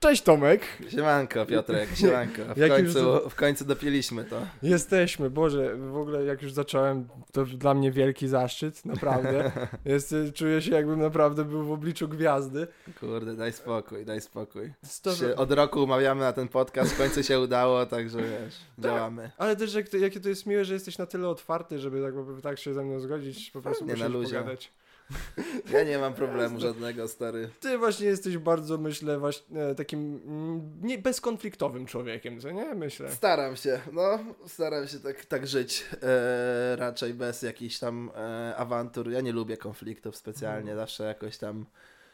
[0.00, 0.62] Cześć Tomek.
[0.88, 2.42] Siemanko Piotrek, siemanko.
[2.54, 4.40] W, Jak już końcu, w końcu dopieliśmy to.
[4.62, 9.52] Jesteśmy, Boże, w ogóle jak już zacząłem, to dla mnie wielki zaszczyt, naprawdę.
[9.84, 12.66] Jest, czuję się jakbym naprawdę był w obliczu gwiazdy.
[13.00, 14.72] Kurde, daj spokój, daj spokój.
[15.18, 18.84] Się od roku umawiamy na ten podcast, w końcu się udało, także wiesz, Tak.
[18.84, 19.30] działamy.
[19.38, 22.42] Ale też jak to, jakie to jest miłe, że jesteś na tyle otwarty, żeby tak,
[22.42, 24.38] tak się ze mną zgodzić, po prostu Nie, na posiedzieć, luzie.
[24.38, 24.70] pogadać.
[25.72, 27.50] Ja nie mam problemu żadnego, stary.
[27.60, 32.74] Ty właśnie jesteś bardzo, myślę, właśnie takim mm, nie, bezkonfliktowym człowiekiem, co nie?
[32.74, 33.10] Myślę.
[33.12, 39.10] Staram się, no, staram się tak, tak żyć, e, raczej bez jakichś tam e, awantur.
[39.10, 40.78] Ja nie lubię konfliktów specjalnie, Mhm.
[40.78, 41.66] zawsze jakoś tam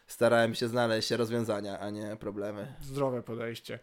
[0.07, 2.75] starałem się znaleźć rozwiązania, a nie problemy.
[2.83, 3.79] Zdrowe podejście.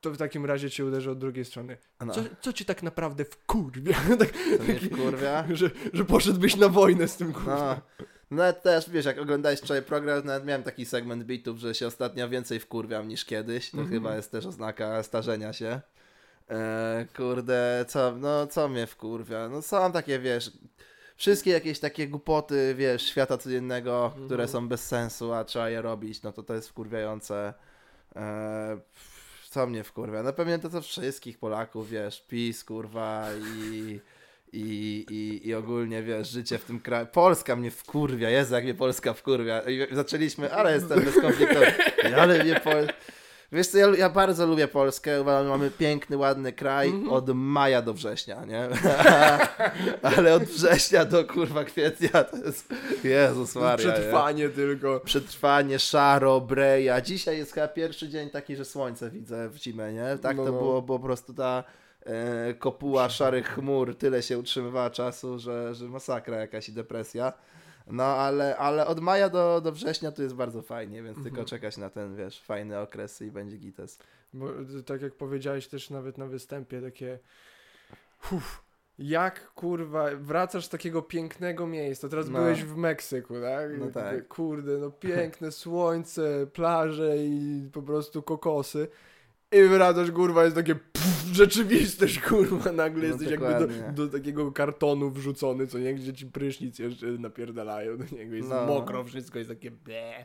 [0.00, 1.76] To w takim razie cię uderzy od drugiej strony.
[2.06, 3.94] No, Co, co ci tak naprawdę wkurwia?
[4.18, 4.28] tak,
[4.68, 5.44] mnie wkurwia.
[5.52, 7.80] że, że poszedłbyś na wojnę z tym kurwa.
[8.30, 11.86] No, nawet też, wiesz, jak oglądałeś wczoraj program, nawet miałem taki segment bitów, że się
[11.86, 13.70] ostatnio więcej wkurwiam niż kiedyś.
[13.70, 13.94] To Mhm.
[13.96, 15.80] chyba jest też oznaka starzenia się.
[16.50, 19.48] E, kurde, co, no co mnie wkurwia?
[19.48, 20.50] No są takie, wiesz,
[21.16, 24.26] wszystkie jakieś takie głupoty, wiesz, świata codziennego, Mhm.
[24.26, 27.54] które są bez sensu, a trzeba je robić, no to to jest wkurwiające.
[28.16, 28.78] E,
[29.48, 30.22] co mnie wkurwia?
[30.22, 34.00] No pewnie to co wszystkich Polaków, wiesz, PiS, kurwa i...
[34.52, 37.06] I, i, I ogólnie, wiesz, życie w tym kraju.
[37.06, 39.60] Polska mnie wkurwia, Jezu, jak mnie Polska wkurwia.
[39.60, 41.72] I zaczęliśmy, ale jestem bezkonfliktowy.
[42.16, 42.88] Ale mnie Pol...
[43.52, 47.12] Wiesz co, ja, ja bardzo lubię Polskę, mamy piękny, ładny kraj Mhm.
[47.12, 48.68] od maja do września, nie?
[50.16, 52.74] ale od września do kurwa kwietnia to jest,
[53.04, 53.70] Jezus Maria.
[53.86, 53.92] nie?
[53.92, 55.00] Przetrwanie tylko.
[55.00, 57.00] Przetrwanie, szaro, breja.
[57.00, 60.18] Dzisiaj jest chyba pierwszy dzień taki, że słońce widzę w zimę, nie?
[60.22, 60.58] Tak No, to no.
[60.58, 61.64] było, bo po prostu ta
[62.06, 67.32] e, kopuła szarych chmur tyle się utrzymywała czasu, że, że masakra jakaś i depresja.
[67.90, 71.46] No ale, ale od maja do, do września to jest bardzo fajnie, więc tylko Mhm.
[71.46, 73.98] czekać na ten, wiesz, fajny okres i będzie gites.
[74.32, 77.18] Bo y, tak jak powiedziałeś też nawet na występie, takie
[78.32, 78.62] uff,
[78.98, 82.38] jak kurwa, wracasz z takiego pięknego miejsca, teraz No.
[82.38, 83.78] byłeś w Meksyku, tak?
[83.78, 84.28] No tak.
[84.28, 88.88] Kurde, no piękne słońce, plaże i po prostu kokosy.
[89.52, 93.92] I wracasz, kurwa, jest takie pff, rzeczywistość, kurwa, nagle No jesteś jakby dokładnie.
[93.92, 98.48] do, do takiego kartonu wrzucony, co nie, gdzie ci prysznic jeszcze napierdalają do niego, jest
[98.48, 98.66] No.
[98.66, 100.24] mokro, wszystko jest takie ble.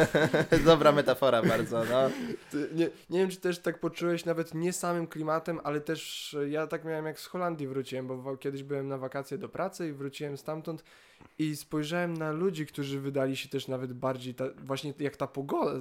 [0.64, 2.10] Dobra metafora bardzo, no.
[2.50, 6.48] Ty, nie, nie wiem, czy też tak poczułeś nawet nie samym klimatem, ale też e,
[6.48, 9.92] ja tak miałem jak z Holandii wróciłem, bo kiedyś byłem na wakacje do pracy i
[9.92, 10.84] wróciłem stamtąd
[11.38, 15.72] i spojrzałem na ludzi, którzy wydali się też nawet bardziej ta, właśnie jak ta pogoda,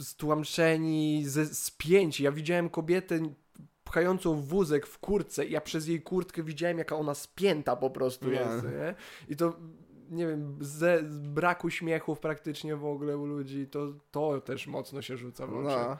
[0.00, 2.24] stłamszeni, ze, spięci.
[2.24, 3.20] Ja widziałem kobietę
[3.84, 8.26] pchającą wózek w kurtce i ja przez jej kurtkę widziałem, jaka ona spięta po prostu
[8.26, 8.32] No.
[8.32, 8.94] jest, nie?
[9.28, 9.56] I to
[10.10, 15.02] nie wiem, ze, z braku śmiechów praktycznie w ogóle u ludzi, to, to też mocno
[15.02, 15.76] się rzuca w oczy.
[15.76, 15.96] No.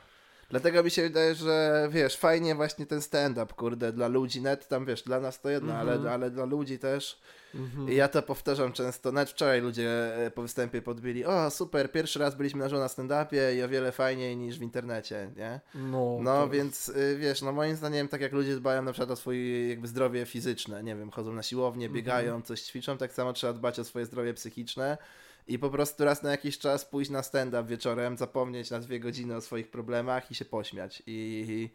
[0.50, 4.87] Dlatego mi się wydaje, że wiesz, fajnie właśnie ten stand-up, kurde, dla ludzi, net tam
[4.87, 5.88] wiesz, dla nas to jedno, Mhm.
[6.00, 7.21] ale, ale dla ludzi też.
[7.55, 7.88] Mhm.
[7.93, 12.19] I ja to powtarzam często, nawet wczoraj ludzie e, po występie podbili, o super, pierwszy
[12.19, 15.60] raz byliśmy na żywo na stand-upie i o wiele fajniej niż w internecie, nie?
[15.75, 19.16] No, No więc y, wiesz, no moim zdaniem tak jak ludzie dbają na przykład o
[19.16, 21.94] swoje jakby zdrowie fizyczne, nie wiem, chodzą na siłownię, Mhm.
[22.04, 24.99] biegają, coś ćwiczą, tak samo trzeba dbać o swoje zdrowie psychiczne
[25.47, 29.37] i po prostu raz na jakiś czas pójść na stand-up wieczorem, zapomnieć na dwie godziny
[29.37, 31.71] o swoich problemach i się pośmiać i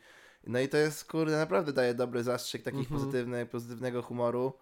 [0.47, 4.53] no i to jest, kurde, naprawdę daje dobry zastrzyk takich pozytywny, pozytywnego humoru.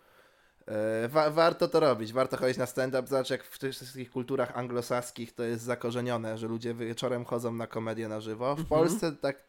[0.67, 3.07] E, Wa warto to robić, warto chodzić na stand-up.
[3.07, 7.67] Zobacz, jak w tych wszystkich kulturach anglosaskich to jest zakorzenione, że ludzie wieczorem chodzą na
[7.67, 8.45] komedię na żywo.
[8.55, 8.67] W Mhm.
[8.67, 9.43] Polsce tak,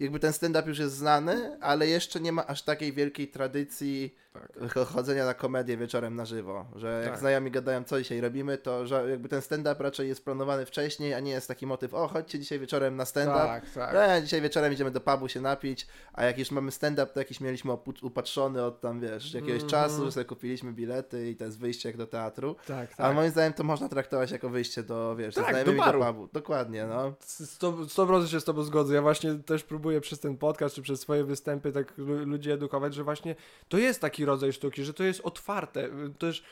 [0.00, 4.52] jakby ten stand-up już jest znany, ale jeszcze nie ma aż takiej wielkiej tradycji Tak.
[4.72, 6.66] ch- chodzenia na komedię wieczorem na żywo.
[6.76, 7.20] Że jak Tak.
[7.20, 11.20] znajomi gadają, co dzisiaj robimy, to że jakby ten stand-up raczej jest planowany wcześniej, a
[11.20, 13.38] nie jest taki motyw, o chodźcie dzisiaj wieczorem na stand-up.
[13.46, 13.94] Tak, tak.
[13.94, 17.40] E, dzisiaj wieczorem idziemy do pubu się napić, a jak już mamy stand-up, to jakiś
[17.40, 19.70] mieliśmy upatrzony od tam, wiesz, jakiegoś Mhm.
[19.70, 22.54] czasu, że sobie kupiliśmy bilety i to jest wyjście jak do teatru.
[22.66, 23.00] tak, tak.
[23.00, 26.28] Ale moim zdaniem to można traktować jako wyjście do, wiesz, Tak, do do, pubu.
[26.32, 27.12] Dokładnie, no.
[27.20, 28.94] 100%, 100% się z tobą zgodzę.
[28.94, 32.94] Ja właśnie też próbuję przez ten podcast, czy przez swoje występy tak lu- ludzi edukować,
[32.94, 33.34] że właśnie
[33.68, 35.88] to jest taki rodzaj sztuki, że to jest otwarte.
[36.18, 36.42] Też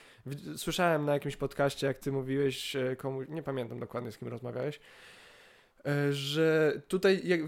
[0.57, 4.81] słyszałem na jakimś podcaście, jak ty mówiłeś e, komuś, nie pamiętam dokładnie z kim rozmawiałeś,
[6.11, 7.41] że tutaj jak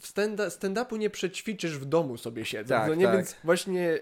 [0.00, 2.68] w stand- stand-upu nie przećwiczysz w domu sobie siedząc.
[2.80, 3.16] Tak, no nie, tak.
[3.16, 3.98] Więc właśnie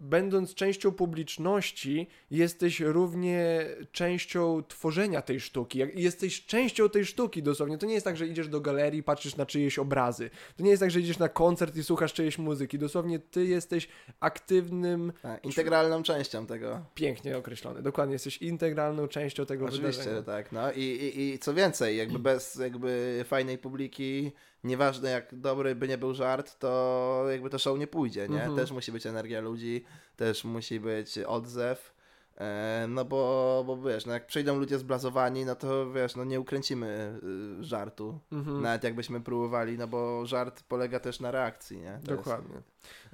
[0.00, 5.78] będąc częścią publiczności, jesteś równie częścią tworzenia tej sztuki.
[5.94, 7.78] Jesteś częścią tej sztuki dosłownie.
[7.78, 10.30] To nie jest tak, że idziesz do galerii, patrzysz na czyjeś obrazy.
[10.56, 12.78] To nie jest tak, że idziesz na koncert i słuchasz czyjejś muzyki.
[12.78, 13.88] Dosłownie ty jesteś
[14.20, 16.84] aktywnym, Tak, integralną częścią tego.
[16.94, 17.82] pięknie określony.
[17.82, 20.22] Dokładnie, jesteś integralną częścią tego Oczywiście, wydarzenia.
[20.22, 24.32] tak, no i, i, i co więcej, jakby bez jakby fajnej publiki,
[24.64, 28.36] nieważne jak dobry by nie był żart, to jakby to show nie pójdzie, nie?
[28.40, 28.56] Mhm.
[28.56, 29.84] Też musi być energia ludzi,
[30.16, 31.96] też musi być odzew.
[32.38, 36.40] E, no bo, bo wiesz, no jak przyjdą ludzie zblazowani, no to wiesz, no nie
[36.40, 37.20] ukręcimy
[37.60, 38.18] y, żartu.
[38.32, 38.62] Mhm.
[38.62, 41.92] Nawet jakbyśmy próbowali, no bo żart polega też na reakcji, nie?
[42.06, 42.56] To jest- Dokładnie.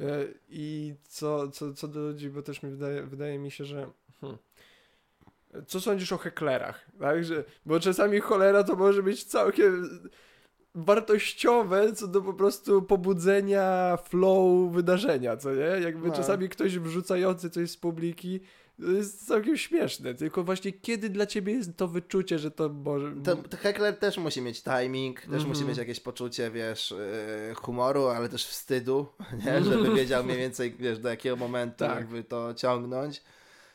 [0.00, 3.90] E, I co, co, co do ludzi, bo też mi wydaje, wydaje mi się, że.
[4.20, 4.38] Hmm.
[5.66, 6.86] Co sądzisz o heklerach?
[7.00, 7.24] Tak?
[7.24, 9.88] Że, bo czasami cholera to może być całkiem
[10.74, 15.60] wartościowe co do po prostu pobudzenia flow wydarzenia, co nie?
[15.84, 16.14] Jakby No.
[16.14, 18.40] czasami ktoś wrzucający coś z publiki
[18.82, 23.12] to jest całkiem śmieszne, tylko właśnie kiedy dla ciebie jest to wyczucie, że to może...
[23.24, 25.48] To, to heckler też musi mieć timing, też Mhm.
[25.48, 26.94] musi mieć jakieś poczucie, wiesz,
[27.48, 29.06] yy, humoru, ale też wstydu,
[29.46, 29.64] nie?
[29.70, 31.96] Żeby wiedział mniej więcej, wiesz, do jakiego momentu Tak.
[31.96, 33.22] jakby to ciągnąć.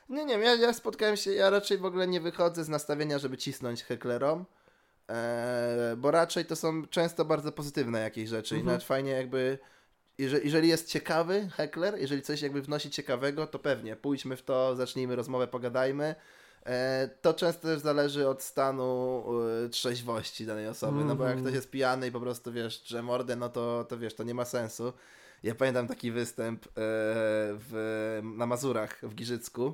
[0.09, 3.37] Nie, nie, ja, ja spotkałem się, ja raczej w ogóle nie wychodzę z nastawienia, żeby
[3.37, 4.45] cisnąć hecklerom,
[5.09, 8.65] e, bo raczej to są często bardzo pozytywne jakieś rzeczy i Mhm.
[8.73, 9.57] nawet fajnie jakby,
[10.17, 14.75] jeżeli, jeżeli jest ciekawy heckler, jeżeli coś jakby wnosi ciekawego, to pewnie, pójdźmy w to,
[14.75, 16.15] zacznijmy rozmowę, pogadajmy.
[16.65, 19.23] E, To często też zależy od stanu
[19.65, 21.45] e, trzeźwości danej osoby, no bo jak Mhm.
[21.45, 24.33] ktoś jest pijany i po prostu wiesz, że mordę, no to, to wiesz, to nie
[24.33, 24.93] ma sensu.
[25.43, 29.73] Ja pamiętam taki występ e, w, na Mazurach w Giżycku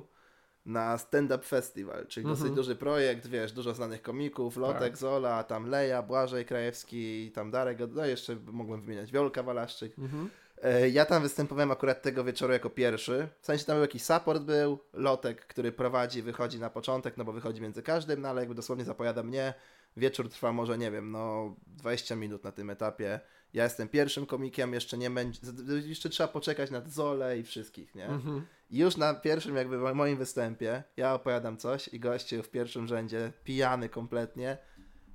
[0.66, 2.38] na Stand Up Festival, czyli Mhm.
[2.38, 4.96] dosyć duży projekt, wiesz, dużo znanych komików, Lotek, Tak.
[4.96, 9.98] Zola, tam Leja, Błażej Krajewski, tam Darek, no jeszcze mogłem wymieniać, Wiolka Walaszczyk.
[9.98, 10.30] Mhm.
[10.62, 13.28] E, Ja tam występowałem akurat tego wieczoru jako pierwszy.
[13.40, 17.32] W sensie tam był jakiś support był, Lotek, który prowadzi, wychodzi na początek, no bo
[17.32, 19.54] wychodzi między każdym, no ale jakby dosłownie zapowiada mnie.
[19.96, 23.20] Wieczór trwa może, nie wiem, no 20 minut na tym etapie.
[23.54, 25.40] Ja jestem pierwszym komikiem, jeszcze nie będzie,
[25.86, 28.06] jeszcze trzeba poczekać na Zole i wszystkich, nie?
[28.06, 28.46] Mhm.
[28.70, 32.86] I już na pierwszym jakby mo- moim występie ja opowiadam coś i gościu w pierwszym
[32.88, 34.58] rzędzie, pijany kompletnie,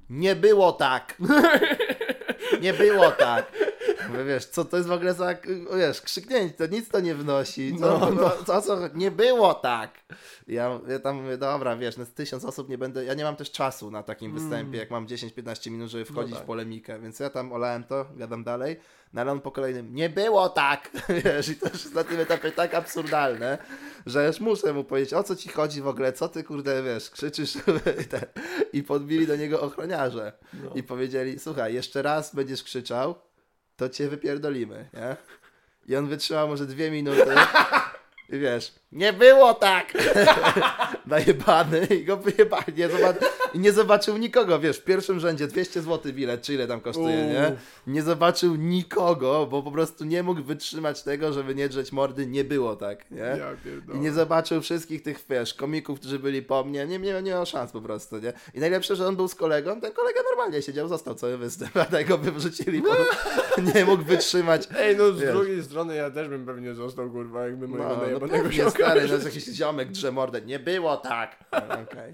[0.09, 1.17] nie było tak!
[2.61, 3.51] Nie było tak!
[4.09, 5.35] Mówię, wiesz, co to jest w ogóle za,
[5.77, 8.31] wiesz, krzyknięcie, to nic to nie wnosi, co, No, no, no.
[8.45, 9.91] co, co, nie było tak!
[10.47, 13.35] Ja, ja tam mówię, dobra, wiesz, no z tysiąc osób nie będę, ja nie mam
[13.35, 14.43] też czasu na takim Mm.
[14.43, 16.43] występie, jak mam 10-15 minut, żeby wchodzić tak.
[16.43, 18.79] w polemikę, więc ja tam olałem to, gadam dalej,
[19.13, 20.89] no ale on po kolejnym, nie było tak!
[21.25, 23.57] Wiesz, i to już jest na tym etapie tak absurdalne,
[24.05, 27.09] że już muszę mu powiedzieć, o co ci chodzi w ogóle, co ty kurde, wiesz,
[27.09, 27.53] krzyczysz
[28.73, 30.71] i podbili do niego ochroniarze No.
[30.75, 33.15] i powiedzieli, słuchaj, jeszcze raz będziesz krzyczał,
[33.79, 35.15] to cię wypierdolimy, nie?
[35.87, 37.25] I on wytrzymał może dwie minuty
[38.29, 39.93] i wiesz, nie było tak!
[41.05, 43.15] Najebany i go wyjebali, nie, zobac
[43.55, 47.15] i nie zobaczył nikogo, wiesz, w pierwszym rzędzie 200 zł bilet, czy ile tam kosztuje,
[47.27, 47.47] nie?
[47.47, 47.57] Uuu.
[47.87, 52.43] Nie zobaczył nikogo, bo po prostu nie mógł wytrzymać tego, żeby nie drzeć mordy, nie
[52.43, 53.17] było tak, nie?
[53.17, 53.51] Ja.
[53.93, 56.85] I nie zobaczył wszystkich tych, wiesz, komików, którzy byli po mnie.
[56.87, 58.33] Nie, nie, nie miał szans po prostu, nie?
[58.53, 61.85] I najlepsze, że on był z kolegą, ten kolega normalnie siedział, został cały występ, a
[61.85, 62.89] tego by wrzucili, bo
[63.75, 64.67] nie mógł wytrzymać.
[64.77, 65.31] Ej, no z Wiesz.
[65.31, 68.71] drugiej strony ja też bym pewnie został, kurwa, jakby No, mojego no najebanego pewnie, ziomka.
[68.85, 70.41] stary, no jest jakiś ziomek drze mordę.
[70.41, 71.37] Nie było tak.
[71.51, 72.13] No, Okej.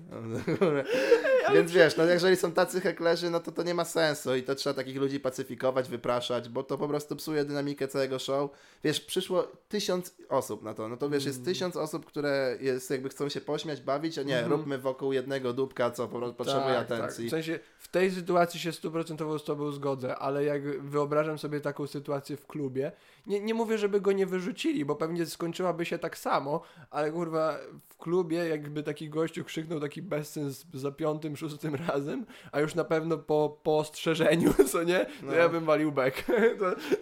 [1.56, 4.56] Więc wiesz, no jeżeli są tacy heklerzy, no to to nie ma sensu i to
[4.56, 8.52] trzeba takich ludzi pacyfikować, wypraszać, bo to po prostu psuje dynamikę całego show.
[8.84, 11.46] Wiesz, przyszło tysiąc osób na to, no to wiesz, jest mm.
[11.46, 14.58] tysiąc osób, które jest, jakby chcą się pośmiać, bawić, a nie, mm -hmm.
[14.58, 17.00] róbmy wokół jednego dubka, co po prostu potrzebuje tak, tak.
[17.00, 17.24] atencji.
[17.24, 17.28] Tak.
[17.28, 21.88] W sensie, w tej sytuacji się stuprocentowo z Tobą zgodzę, ale jak wyobrażam sobie taką
[21.88, 22.92] sytuację w klubie,
[23.28, 27.58] nie, nie mówię, żeby go nie wyrzucili, bo pewnie skończyłaby się tak samo, ale kurwa,
[27.88, 32.84] w klubie jakby taki gościu krzyknął taki bezsens za piątą 56 razem, a już na
[32.84, 35.34] pewno po, po ostrzeżeniu, co nie, no.
[35.34, 36.28] ja bym walił bek.
[36.30, 36.56] nie,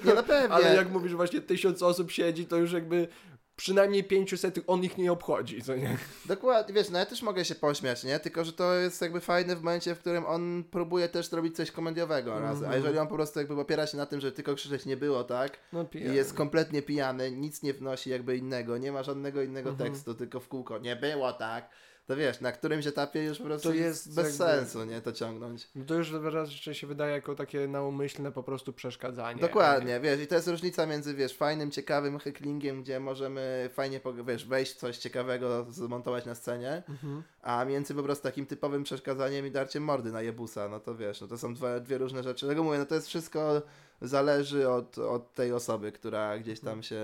[0.06, 0.56] no na pewno.
[0.56, 3.08] Ale jak mówisz, właśnie tysiąc osób siedzi, to już jakby
[3.56, 5.98] przynajmniej 500 on ich nie obchodzi, co nie?
[6.26, 8.20] Dokładnie, wiesz, no ja też mogę się pośmiać, nie?
[8.20, 11.72] Tylko, że to jest jakby fajne w momencie, w którym on próbuje też zrobić coś
[11.72, 12.48] komediowego mm -hmm.
[12.48, 12.74] a mhm.
[12.74, 15.60] jeżeli on po prostu jakby opiera się na tym, że tylko krzyczeć nie było, tak?
[15.74, 16.14] No, pijany.
[16.14, 19.84] I jest kompletnie pijany, nic nie wnosi jakby innego, nie ma żadnego innego mm -hmm.
[19.84, 21.70] tekstu, tylko w kółko, nie było tak,
[22.08, 25.02] to wiesz, na którymś etapie już po prostu To jest bez jakby- sensu, nie?
[25.02, 25.68] To ciągnąć.
[25.76, 29.42] No to już raczej się wydaje jako takie naumyślne po prostu przeszkadzanie.
[29.42, 34.46] Dokładnie, wiesz, i to jest różnica między, wiesz, fajnym, ciekawym hecklingiem, gdzie możemy fajnie, wiesz,
[34.46, 37.24] wejść coś ciekawego, zmontować na scenie, Mhm.
[37.42, 41.22] A między po prostu takim typowym przeszkadzaniem i darciem mordy na jebusa, no to wiesz,
[41.22, 42.46] no to są dwa, dwie różne rzeczy.
[42.46, 43.62] Dlatego mówię, no to jest wszystko
[44.02, 47.02] zależy od, od tej osoby, która gdzieś tam się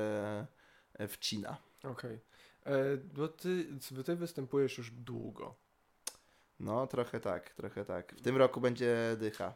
[1.08, 1.58] wcina.
[1.84, 2.16] Okej.
[2.16, 2.20] E,
[3.14, 5.56] Bo ty, bo ty występujesz już długo.
[6.60, 8.16] No, trochę tak, trochę tak.
[8.16, 9.54] W tym roku będzie dycha.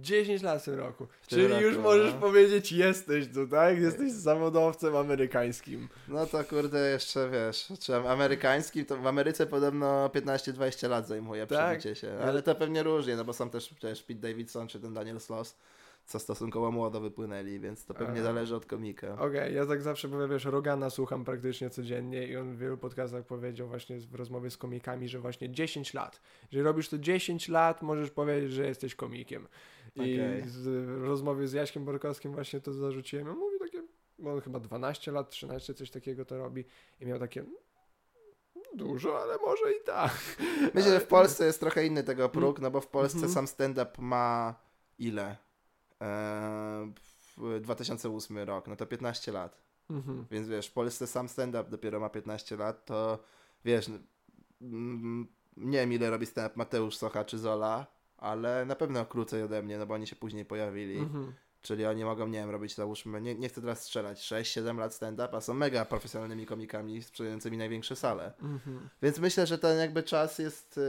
[0.00, 1.06] 10 lat w tym roku.
[1.06, 2.20] W tym Czyli roku, już możesz no.
[2.20, 3.78] powiedzieć, jesteś tu, tak?
[3.78, 5.88] Jesteś zawodowcem amerykańskim.
[6.08, 11.78] No to kurde, jeszcze wiesz, czy amerykański, to w Ameryce podobno 15-20 lat zajmuje Tak.
[11.78, 12.18] przebicie się.
[12.18, 15.56] Ale to pewnie różnie, no bo są też przecież Pete Davidson czy ten Daniel Sloss,
[16.06, 18.22] co stosunkowo młodo wypłynęli, więc to pewnie Aha.
[18.22, 19.18] zależy od komika.
[19.20, 23.24] Okej, ja tak zawsze powiem, wiesz, Rogana słucham praktycznie codziennie i on w wielu podcastach
[23.26, 26.20] powiedział właśnie w rozmowie z komikami, że właśnie 10 lat.
[26.42, 29.48] Jeżeli robisz to 10 lat, możesz powiedzieć, że jesteś komikiem.
[29.94, 30.42] I Okej.
[30.48, 33.28] z w rozmowie z Jaśkiem Borkowskim właśnie to zarzuciłem.
[33.28, 33.82] On mówi takie,
[34.18, 36.64] bo on chyba 12 lat, 13, coś takiego to robi
[37.00, 37.42] i miał takie
[38.54, 40.36] "No, dużo, ale może i tak.
[40.74, 43.32] Myślę, że w Polsce jest trochę inny tego próg, no bo w Polsce Mhm.
[43.34, 44.54] sam stand-up ma
[44.98, 45.36] ile?
[46.00, 46.92] Eee,
[47.36, 49.66] w 2008 rok, no to 15 lat.
[49.90, 50.26] Mhm.
[50.30, 53.18] Więc wiesz, w Polsce sam stand-up dopiero ma 15 lat, to
[53.64, 53.90] wiesz,
[55.56, 57.86] nie wiem ile robi stand-up Mateusz Socha czy Zola,
[58.16, 60.98] ale na pewno krócej ode mnie, no bo oni się później pojawili.
[60.98, 61.32] Mhm.
[61.62, 65.36] Czyli oni mogą, nie wiem, robić załóżmy, nie, nie chcę teraz strzelać, 6-7 lat stand-up,
[65.36, 68.32] a są mega profesjonalnymi komikami sprzedającymi największe sale.
[68.42, 68.88] Mhm.
[69.02, 70.80] Więc myślę, że ten jakby czas jest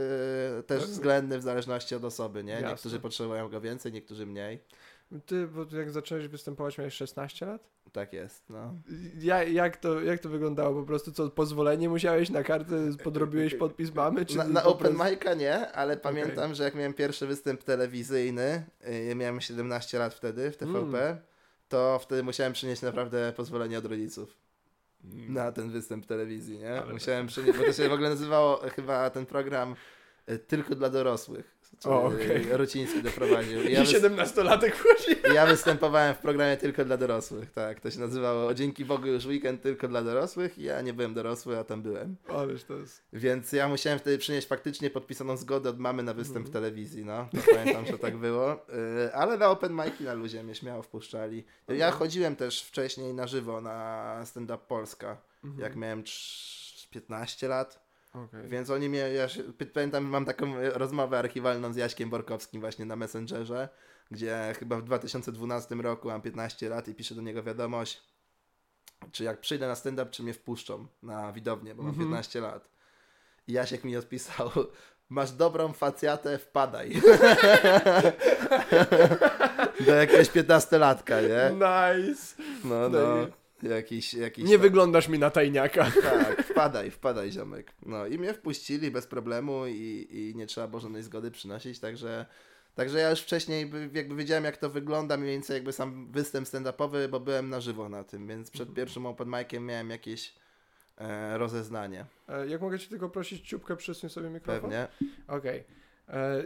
[0.58, 2.52] e, też względny w zależności od osoby, nie?
[2.52, 2.68] Jasne.
[2.68, 4.64] Niektórzy potrzebują go więcej, niektórzy mniej.
[5.26, 7.68] Ty, bo jak zacząłeś występować, miałeś 16 lat?
[7.92, 8.74] Tak jest, no.
[9.18, 10.80] Ja, jak, to, jak to wyglądało?
[10.80, 14.26] Po prostu co, pozwolenie musiałeś na kartę, podrobiłeś podpis mamy?
[14.26, 18.64] Czy Na, na open prostu- mic'a nie, ale pamiętam, że jak miałem pierwszy występ telewizyjny,
[18.88, 21.18] y, ja miałem 17 lat wtedy w TVP, Mm.
[21.68, 24.36] to wtedy musiałem przynieść naprawdę pozwolenie od rodziców
[25.28, 26.82] na ten występ telewizji, nie?
[26.82, 29.74] Ale- Musiałem przynieść, bo to się w ogóle nazywało chyba ten program
[30.30, 31.57] y, tylko dla dorosłych.
[31.84, 32.46] O, okej.
[32.50, 33.62] Rociński doprowadził.
[33.64, 35.20] I I ja, wys- 17-latek wchodzi.
[35.30, 37.80] i ja występowałem w programie tylko dla dorosłych, tak.
[37.80, 41.58] To się nazywało Dzięki Bogu już weekend tylko dla dorosłych i ja nie byłem dorosły,
[41.58, 42.16] a tam byłem.
[42.28, 43.02] Ależ to jest...
[43.12, 46.50] Więc ja musiałem wtedy przynieść faktycznie podpisaną zgodę od mamy na występ Mhm.
[46.50, 47.28] w telewizji, no.
[47.32, 48.66] To pamiętam, że tak było.
[49.02, 51.44] Yy, ale na open mic'i na luzie mnie śmiało wpuszczali.
[51.68, 51.92] Ja Mhm.
[51.92, 55.62] chodziłem też wcześniej na żywo na Stand Up Polska, Mhm.
[55.62, 57.87] jak miałem trz- 15 lat.
[58.14, 58.48] Okej.
[58.48, 59.42] Więc oni mnie, ja się,
[59.74, 63.68] pamiętam, mam taką rozmowę archiwalną z Jaśkiem Borkowskim właśnie na Messengerze,
[64.10, 68.02] gdzie chyba w 2012 roku mam 15 lat i piszę do niego wiadomość,
[69.12, 72.08] czy jak przyjdę na stand-up, czy mnie wpuszczą na widownię, bo mam Mhm.
[72.08, 72.68] 15 lat.
[73.48, 74.50] I Jasiek mi odpisał,
[75.08, 76.92] masz dobrą facjatę, wpadaj.
[79.86, 81.50] do jakiegoś 15-latka, nie?
[81.54, 82.34] Nice.
[82.64, 83.26] No, no.
[83.62, 85.84] Jakiś, jakiś Nie tam- wyglądasz mi na tajniaka.
[86.02, 87.72] tak, wpadaj, wpadaj ziomek.
[87.86, 92.26] No i mnie wpuścili bez problemu i, i nie trzeba było żadnej zgody przynosić, także,
[92.74, 96.48] także ja już wcześniej by- jakby wiedziałem jak to wygląda, mniej więcej jakby sam występ
[96.48, 100.34] stand-upowy, bo byłem na żywo na tym, więc przed pierwszym open miciem miałem jakieś
[100.98, 102.04] e, rozeznanie.
[102.28, 104.60] E, Jak mogę cię tylko prosić, ciupkę przesuń sobie mikrofon?
[104.70, 104.88] Pewnie.
[105.28, 105.58] Okej.
[105.58, 105.77] E,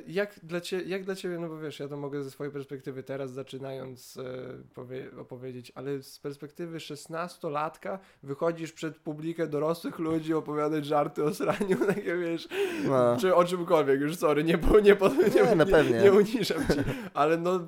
[0.06, 3.02] Jak, dla cie, jak dla ciebie, no bo wiesz, ja to mogę ze swojej perspektywy
[3.02, 4.22] teraz zaczynając e,
[4.74, 11.76] powie, opowiedzieć, ale z perspektywy 16-latka wychodzisz przed publikę dorosłych ludzi opowiadać żarty o sraniu,
[11.94, 12.48] takie wiesz,
[12.88, 13.16] No.
[13.20, 14.96] czy o czymkolwiek, już sorry, nie, nie, nie,
[15.34, 16.00] Nie, no nie, pewnie.
[16.02, 16.78] nie uniżam ci,
[17.14, 17.60] ale no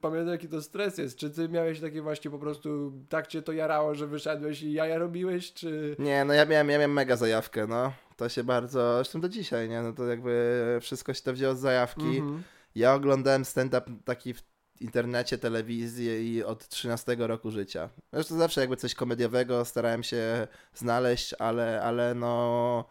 [0.00, 3.52] pamiętam jaki to stres jest, czy ty miałeś takie właśnie po prostu, tak cię to
[3.52, 5.96] jarało, że wyszedłeś i jaja robiłeś, czy...
[5.98, 7.92] Nie, no ja miałem, ja miałem mega zajawkę, no.
[8.18, 9.82] To się bardzo, zresztą do dzisiaj, nie?
[9.82, 12.18] No to jakby wszystko się to wzięło z zajawki.
[12.18, 12.42] Mhm.
[12.74, 14.42] Ja oglądałem stand-up taki w
[14.80, 17.88] internecie, telewizji i od 13 roku życia.
[18.12, 22.84] Zresztą zawsze jakby coś komediowego starałem się znaleźć, ale, ale no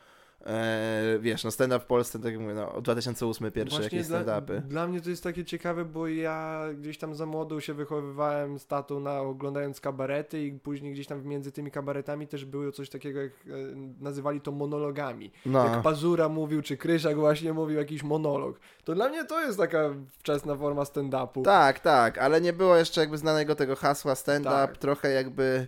[0.48, 4.08] e, wiesz, no stand-up w Polsce, tak jak mówię, no od 2008 pierwsze Właśnie jakieś
[4.10, 4.62] dla, stand-upy.
[4.62, 8.68] dla mnie to jest takie ciekawe, bo ja gdzieś tam za młodu się wychowywałem z
[8.68, 13.22] tatą na oglądając kabarety i później gdzieś tam między tymi kabaretami też było coś takiego,
[13.22, 13.52] jak e,
[14.00, 15.32] nazywali to monologami.
[15.46, 18.60] No, Jak Pazura mówił, czy Kryszak właśnie mówił jakiś monolog.
[18.84, 19.90] To dla mnie to jest taka
[20.20, 21.44] wczesna forma stand-upu.
[21.44, 24.78] tak, tak, ale nie było jeszcze jakby znanego tego hasła stand-up, Tak.
[24.78, 25.68] trochę jakby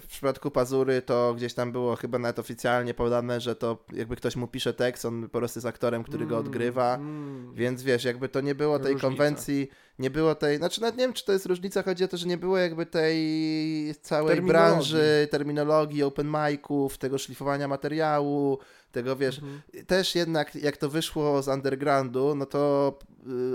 [0.00, 4.36] w przypadku Pazury to gdzieś tam było chyba nawet oficjalnie podane, że to jakby ktoś
[4.36, 6.94] mu pisze tekst, on po prostu jest aktorem, który go Mm, odgrywa.
[6.94, 7.54] mm.
[7.54, 9.08] Więc wiesz, jakby to nie było tej Różnica.
[9.08, 9.68] konwencji,
[10.02, 12.26] nie było tej, znaczy nawet nie wiem, czy to jest różnica, chodzi o to, że
[12.26, 14.48] nie było jakby tej całej Terminologii.
[14.72, 18.58] branży, terminologii, open miców, tego szlifowania materiału,
[18.92, 19.62] tego wiesz, Mhm.
[19.86, 22.98] też jednak jak to wyszło z undergroundu, no to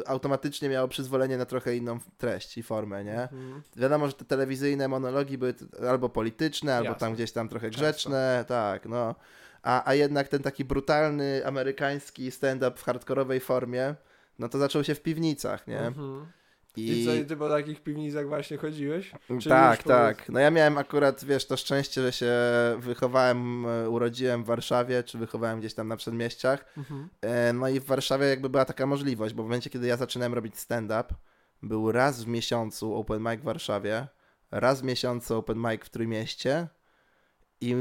[0.02, 3.22] y, automatycznie miało przyzwolenie na trochę inną treść i formę, nie?
[3.22, 3.62] Mhm.
[3.76, 5.54] Wiadomo, że te telewizyjne monologi były
[5.90, 7.00] albo polityczne, albo Jasne.
[7.00, 7.82] tam gdzieś tam trochę Często.
[7.82, 9.16] grzeczne, tak, no.
[9.64, 13.96] A, a jednak ten taki brutalny amerykański stand-up w hardkorowej formie,
[14.40, 15.80] no to zaczął się w piwnicach, nie?
[15.80, 16.26] Mhm.
[16.78, 19.12] I, I co, i ty po takich piwnicach właśnie chodziłeś?
[19.42, 20.30] Czy tak, tak.
[20.30, 22.32] No ja miałem akurat, wiesz, to szczęście, że się
[22.80, 26.66] wychowałem, e, urodziłem w Warszawie, czy wychowałem gdzieś tam na przedmieściach.
[26.78, 27.10] Mhm.
[27.22, 30.34] E, no i w Warszawie jakby była taka możliwość, bo w momencie, kiedy ja zaczynałem
[30.34, 31.04] robić stand-up,
[31.64, 34.08] był raz w miesiącu open mic w Warszawie,
[34.52, 36.68] raz w miesiącu open mic w Trójmieście
[37.62, 37.76] i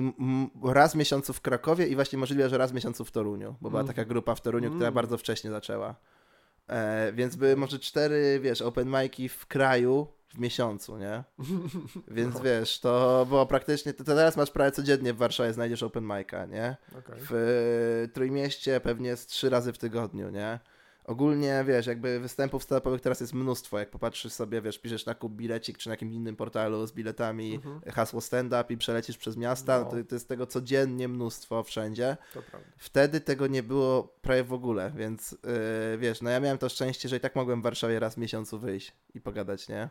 [0.65, 3.71] raz w miesiącu w Krakowie i właśnie możliwe, że raz w miesiącu w Toruniu, bo
[3.71, 3.95] była mm.
[3.95, 4.95] taka grupa w Toruniu, która mm.
[4.95, 5.95] bardzo wcześnie zaczęła.
[6.69, 11.25] E, więc były może cztery, wiesz, open mic'i w kraju w miesiącu, nie?
[12.09, 12.41] Więc no.
[12.41, 16.77] wiesz, to było praktycznie, to, teraz masz prawie codziennie w Warszawie znajdziesz open mic'a, nie?
[16.99, 17.17] Okay.
[17.21, 17.33] W
[18.05, 20.59] y, Trójmieście pewnie z trzy razy w tygodniu, nie?
[21.07, 25.33] Ogólnie, wiesz, jakby występów stand teraz jest mnóstwo, jak popatrzysz sobie, wiesz, piszesz na kup
[25.33, 27.81] bilecik, czy na jakimś innym portalu z biletami, mhm.
[27.93, 29.85] hasło stand-up i przelecisz przez miasta, no.
[29.85, 32.17] to, to, jest tego codziennie mnóstwo wszędzie.
[32.77, 37.09] Wtedy tego nie było prawie w ogóle, więc yy, wiesz, no ja miałem to szczęście,
[37.09, 39.89] że i tak mogłem w Warszawie raz w miesiącu wyjść i pogadać, nie?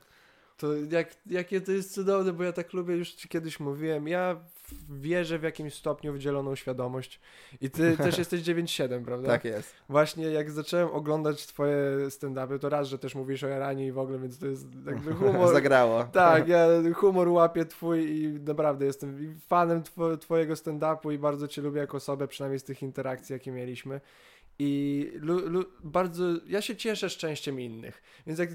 [0.57, 4.41] To jak, jakie to jest cudowne, bo ja tak lubię, już ci kiedyś mówiłem, ja
[4.89, 7.19] wierzę w jakimś stopniu w dzieloną świadomość
[7.61, 9.27] i ty też jesteś 9-7, prawda?
[9.27, 9.73] Tak jest.
[9.89, 11.75] Właśnie jak zacząłem oglądać twoje
[12.09, 15.13] stand-upy, to raz, że też mówisz o Iranie i w ogóle, więc to jest jakby
[15.19, 15.53] humor.
[15.53, 16.03] Zagrało.
[16.03, 21.61] Tak, ja humor łapię twój i naprawdę jestem fanem tw twojego stand-upu i bardzo cię
[21.61, 24.01] lubię jako osobę, przynajmniej z tych interakcji, jakie mieliśmy.
[24.59, 28.03] I lu, lu, bardzo, ja się cieszę szczęściem innych.
[28.27, 28.49] Więc jak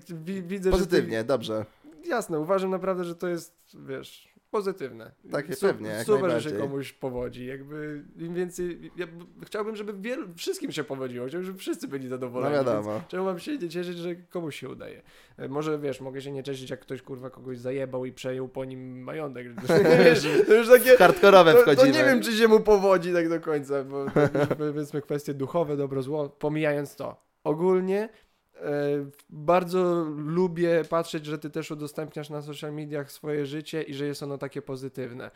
[0.46, 1.22] widzę, Pozytywnie, że.
[1.22, 1.64] Ty, dobrze
[2.06, 5.12] jasne, uważam naprawdę, że to jest, wiesz, pozytywne.
[5.30, 6.04] Tak, Su pewnie.
[6.04, 7.46] super, że się komuś powodzi.
[7.46, 8.90] Jakby im więcej.
[8.96, 9.06] Ja
[9.46, 11.26] chciałbym, żeby wielu, wszystkim się powodziło.
[11.26, 12.56] Chciałbym, żeby wszyscy byli zadowoleni.
[12.56, 13.00] No wiadomo.
[13.08, 15.02] Czemu mam się nie cieszyć, że komuś się udaje?
[15.36, 18.64] E, może wiesz, mogę się nie cieszyć, jak ktoś kurwa kogoś zajebał i przejął po
[18.64, 19.46] nim majątek.
[20.46, 20.96] to już takie.
[20.96, 21.76] Hardkorowe wchodzimy.
[21.76, 24.06] To, to nie wiem, czy się mu powodzi tak do końca, bo
[24.48, 26.28] to powiedzmy kwestie duchowe, dobro, zło.
[26.28, 27.30] Pomijając to.
[27.44, 28.08] Ogólnie
[29.30, 34.22] bardzo lubię patrzeć, że ty też udostępniasz na social mediach swoje życie i że jest
[34.22, 35.30] ono takie pozytywne.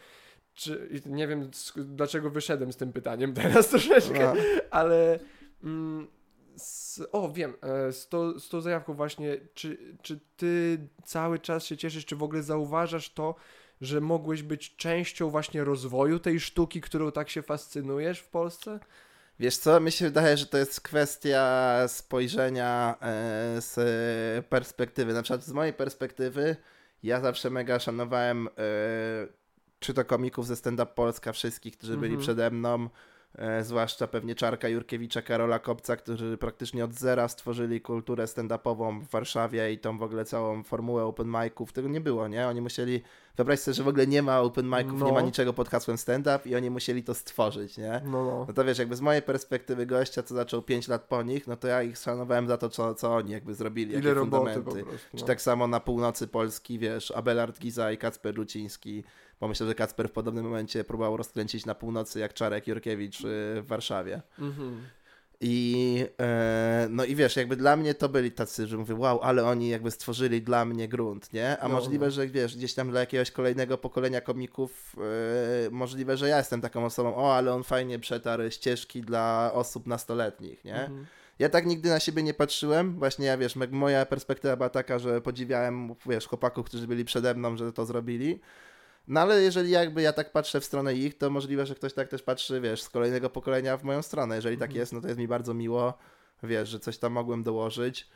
[0.54, 4.40] Czy, nie wiem dlaczego wyszedłem z tym pytaniem teraz troszeczkę, no.
[4.70, 5.18] ale
[5.64, 6.06] mm,
[6.56, 11.64] z, o wiem, e, z, to, z tą zajawką właśnie, czy, czy ty cały czas
[11.64, 13.34] się cieszysz, czy w ogóle zauważasz to,
[13.80, 18.80] że mogłeś być częścią właśnie rozwoju tej sztuki, którą tak się fascynujesz w Polsce?
[19.38, 25.12] Wiesz co, mi się wydaje, że to jest kwestia spojrzenia e, z perspektywy.
[25.12, 26.56] Na przykład z mojej perspektywy
[27.02, 28.50] ja zawsze mega szanowałem e,
[29.78, 32.22] czy to komików ze Stand Up Polska, wszystkich, którzy byli mm -hmm.
[32.22, 32.88] przede mną,
[33.62, 39.72] zwłaszcza pewnie Czarka Jurkiewicza, Karola Kopca, którzy praktycznie od zera stworzyli kulturę stand-upową w Warszawie
[39.72, 41.72] i tą w ogóle całą formułę open miców.
[41.72, 42.48] Tego nie było, nie?
[42.48, 43.02] Oni musieli
[43.36, 45.06] wyobraź sobie, że w ogóle nie ma open miców, no.
[45.06, 45.26] nie ma no.
[45.26, 48.02] niczego pod hasłem stand-up i oni musieli to stworzyć, nie?
[48.04, 48.44] No, no.
[48.48, 51.56] no to wiesz, jakby z mojej perspektywy gościa, co zaczął 5 lat po nich, no
[51.56, 54.62] to ja ich szanowałem za to, co, co oni jakby zrobili, Ile jakie fundamenty.
[54.62, 55.20] Prostu, no.
[55.20, 59.04] Czy tak samo na północy Polski, wiesz, Abelard Giza i Kacper Ruciński,
[59.40, 63.24] bo myślę, że Kacper w podobnym momencie próbował rozkręcić na północy jak Czarek Jurkiewicz y,
[63.62, 64.22] w Warszawie.
[64.38, 64.82] Mhm.
[65.40, 69.44] I e, no i wiesz, jakby dla mnie to byli tacy, że mówię, wow, ale
[69.44, 71.58] oni jakby stworzyli dla mnie grunt, nie?
[71.58, 72.10] A no, możliwe, no.
[72.10, 74.96] że wiesz, gdzieś tam dla jakiegoś kolejnego pokolenia komików,
[75.66, 79.86] e, możliwe, że ja jestem taką osobą, o, ale on fajnie przetarł ścieżki dla osób
[79.86, 80.80] nastoletnich, nie?
[80.80, 81.06] Mhm.
[81.38, 82.98] Ja tak nigdy na siebie nie patrzyłem.
[82.98, 87.56] Właśnie ja wiesz, moja perspektywa była taka, że podziwiałem, wiesz, chłopaków, którzy byli przede mną,
[87.56, 88.40] że to zrobili.
[89.08, 92.08] No ale jeżeli jakby ja tak patrzę w stronę ich, to możliwe, że ktoś tak
[92.08, 94.36] też patrzy, wiesz, z kolejnego pokolenia w moją stronę.
[94.36, 94.80] Jeżeli tak mhm.
[94.80, 95.98] jest, no to jest mi bardzo miło,
[96.42, 98.08] wiesz, że coś tam mogłem dołożyć.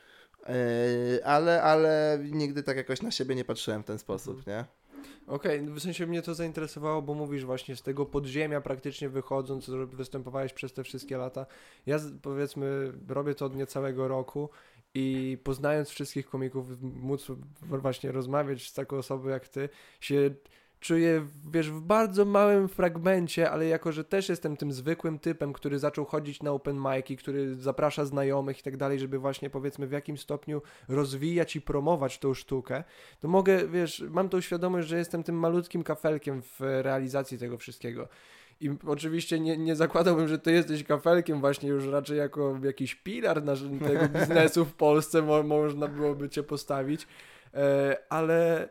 [0.49, 4.57] Yy, ale, ale nigdy tak jakoś na siebie nie patrzyłem w ten sposób, mhm.
[4.57, 4.65] nie?
[5.27, 9.71] Okej, okay, w sensie mnie to zainteresowało, bo mówisz właśnie z tego podziemia praktycznie wychodząc,
[9.93, 11.47] występowałeś przez te wszystkie lata.
[11.87, 14.51] Ja powiedzmy robię to od niecałego roku
[14.95, 17.27] i poznając wszystkich komików, móc
[17.63, 19.69] właśnie rozmawiać z taką osobą jak ty,
[20.01, 20.31] się
[20.81, 25.79] czuję, wiesz, w bardzo małym fragmencie, ale jako, że też jestem tym zwykłym typem, który
[25.79, 29.93] zaczął chodzić na open mic'i, który zaprasza znajomych i tak dalej, żeby właśnie powiedzmy w
[29.93, 32.85] jakim stopniu rozwijać i promować tą sztukę,
[33.21, 38.09] to mogę, wiesz, mam tą świadomość, że jestem tym malutkim kafelkiem w realizacji tego wszystkiego.
[38.61, 43.43] I oczywiście nie, nie zakładałbym, że ty jesteś kafelkiem właśnie już raczej jako jakiś pilar
[43.87, 47.07] tego biznesu w Polsce mo można byłoby cię postawić,
[47.55, 48.69] e, ale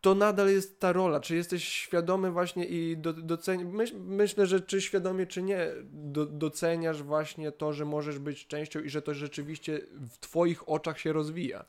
[0.00, 1.20] to nadal jest ta rola.
[1.20, 3.64] Czy jesteś świadomy właśnie i do, doceni...
[3.64, 8.80] Myśl, myślę, że czy świadomie, czy nie, do, doceniasz właśnie to, że możesz być częścią
[8.80, 11.64] i że to rzeczywiście w twoich oczach się rozwija.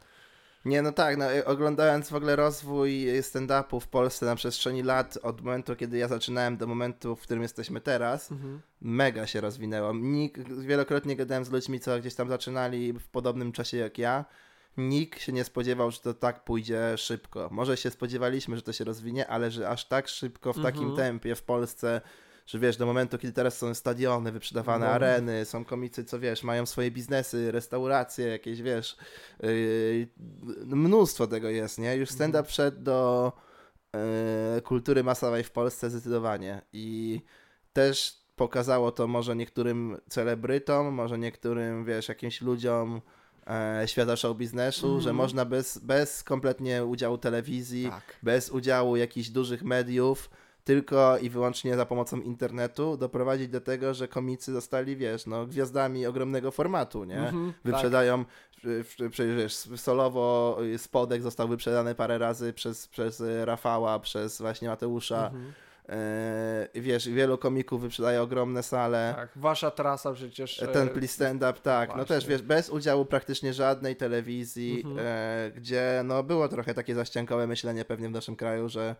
[0.65, 5.41] Nie, no tak, no, oglądając w ogóle rozwój stand-upu w Polsce na przestrzeni lat, od
[5.41, 8.62] momentu, kiedy ja zaczynałem, do momentu, w którym jesteśmy teraz, mhm.
[8.82, 9.93] mega się rozwinęło.
[9.93, 14.26] Nikt, wielokrotnie gadałem z ludźmi, co gdzieś tam zaczynali w podobnym czasie jak ja
[14.77, 17.49] nikt się nie spodziewał, że to tak pójdzie szybko.
[17.51, 20.95] Może się spodziewaliśmy, że to się rozwinie, ale że aż tak szybko, w takim Mhm.
[20.95, 22.01] tempie w Polsce,
[22.45, 24.91] że wiesz, do momentu, kiedy teraz są stadiony, wyprzedawane No.
[24.91, 28.97] areny, są komicy, co wiesz, mają swoje biznesy, restauracje, jakieś, wiesz,
[29.43, 30.07] yy,
[30.65, 31.95] mnóstwo tego jest, nie?
[31.95, 32.45] Już stand-up Mhm.
[32.45, 33.31] wszedł do
[34.55, 37.21] yy, kultury masowej w Polsce zdecydowanie i
[37.73, 43.01] też pokazało to może niektórym celebrytom, może niektórym, wiesz, jakimś ludziom
[43.52, 45.02] e, świata show biznesu, Mhm.
[45.04, 48.04] że można bez, bez kompletnie udziału telewizji, Tak.
[48.24, 50.30] bez udziału jakichś dużych mediów,
[50.64, 56.06] tylko i wyłącznie za pomocą internetu doprowadzić do tego, że komicy zostali, wiesz, no, gwiazdami
[56.06, 57.18] ogromnego formatu, nie?
[57.20, 58.26] Mhm, Wyprzedają,
[58.64, 64.72] w- w- przecież solowo spodek został wyprzedany parę razy przez, przez Rafała, przez właśnie tak.
[64.78, 65.26] Mateusza.
[65.28, 65.54] Mhm.
[65.91, 69.13] E, wiesz, wielu komików wyprzedaje ogromne sale.
[69.15, 70.63] Tak, wasza trasa przecież.
[70.63, 72.15] e, Ten please stand up, tak, no właśnie.
[72.15, 75.08] też wiesz, bez udziału praktycznie żadnej telewizji, Mhm.
[75.08, 78.95] e, gdzie no było trochę takie zaściankowe myślenie pewnie w naszym kraju, że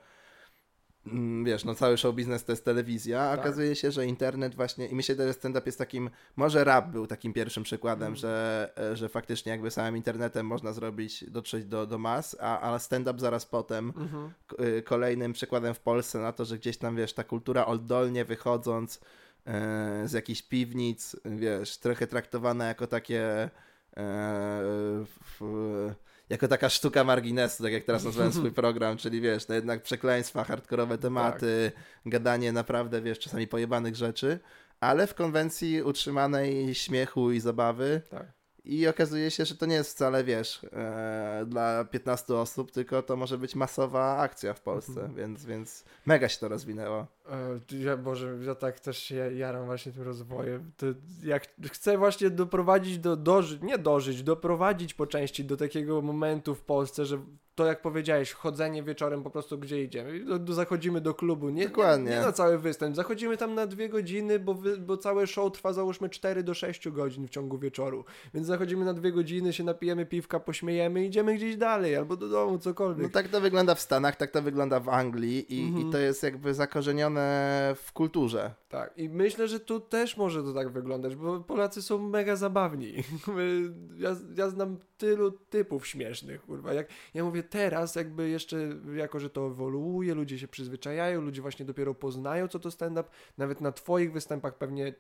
[1.44, 3.40] wiesz, no cały show biznes to jest telewizja, a Tak.
[3.46, 7.34] okazuje się, że internet właśnie, i myślę, że stand-up jest takim, może rap był takim
[7.34, 8.16] pierwszym przykładem, Mhm.
[8.16, 12.80] że, e, że faktycznie jakby samym internetem można zrobić, dotrzeć do, do mas, a, a
[12.80, 13.94] stand-up zaraz potem
[14.48, 18.26] k- y, kolejnym przykładem w Polsce na to, że gdzieś tam, wiesz, ta kultura oddolnie
[18.26, 19.02] wychodząc
[19.48, 23.50] e, z jakichś piwnic, wiesz, trochę traktowana jako takie e,
[25.40, 25.92] w,
[26.32, 30.44] jako taka sztuka marginesu, tak jak teraz nazwałem swój program, czyli wiesz, no jednak przekleństwa,
[30.44, 31.72] hardkorowe tematy,
[32.06, 34.40] gadanie naprawdę, wiesz, czasami pojebanych rzeczy,
[34.80, 38.41] ale w konwencji utrzymanej śmiechu i zabawy Tak.
[38.66, 43.16] I okazuje się, że to nie jest wcale, wiesz, e, dla 15 osób, tylko to
[43.18, 45.16] może być masowa akcja w Polsce, Mhm.
[45.16, 47.08] więc, więc mega się to rozwinęło.
[47.30, 50.72] E, Ja, Boże, ja tak też się jaram właśnie tym rozwojem.
[50.78, 50.86] To
[51.24, 56.62] jak chcę właśnie doprowadzić do, dożyć, nie dożyć, doprowadzić po części do takiego momentu w
[56.62, 57.20] Polsce, że
[57.56, 60.26] to jak powiedziałeś, chodzenie wieczorem po prostu gdzie idziemy.
[60.26, 62.10] Do, do, zachodzimy do klubu, nie, Dokładnie.
[62.12, 65.52] nie, nie na cały występ, zachodzimy tam na dwie godziny, bo, wy, bo całe show
[65.54, 68.06] trwa załóżmy 4 do 6 godzin w ciągu wieczoru.
[68.34, 72.30] Więc zachodzimy na dwie godziny, się napijemy piwka, pośmiejemy i idziemy gdzieś dalej, albo do
[72.30, 73.04] domu, cokolwiek.
[73.04, 75.88] No tak to wygląda w Stanach, tak to wygląda w Anglii i, Mhm.
[75.88, 78.54] i to jest jakby zakorzenione w kulturze.
[78.70, 82.94] Tak, i myślę, że tu też może to tak wyglądać, bo Polacy są mega zabawni.
[83.98, 86.74] Ja, ja znam tylu typów śmiesznych, kurwa.
[86.74, 88.58] Jak, ja mówię teraz, jakby jeszcze,
[88.96, 93.10] jako że to ewoluuje, ludzie się przyzwyczajają, ludzie właśnie dopiero poznają, co to stand-up.
[93.38, 94.94] Nawet na twoich występach pewnie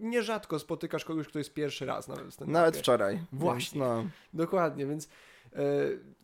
[0.00, 2.52] nierzadko spotykasz kogoś, kto jest pierwszy raz na stand-upie.
[2.52, 3.20] Nawet wczoraj.
[3.32, 3.80] Właśnie.
[3.80, 5.08] No, Dokładnie, więc
[5.52, 5.58] e,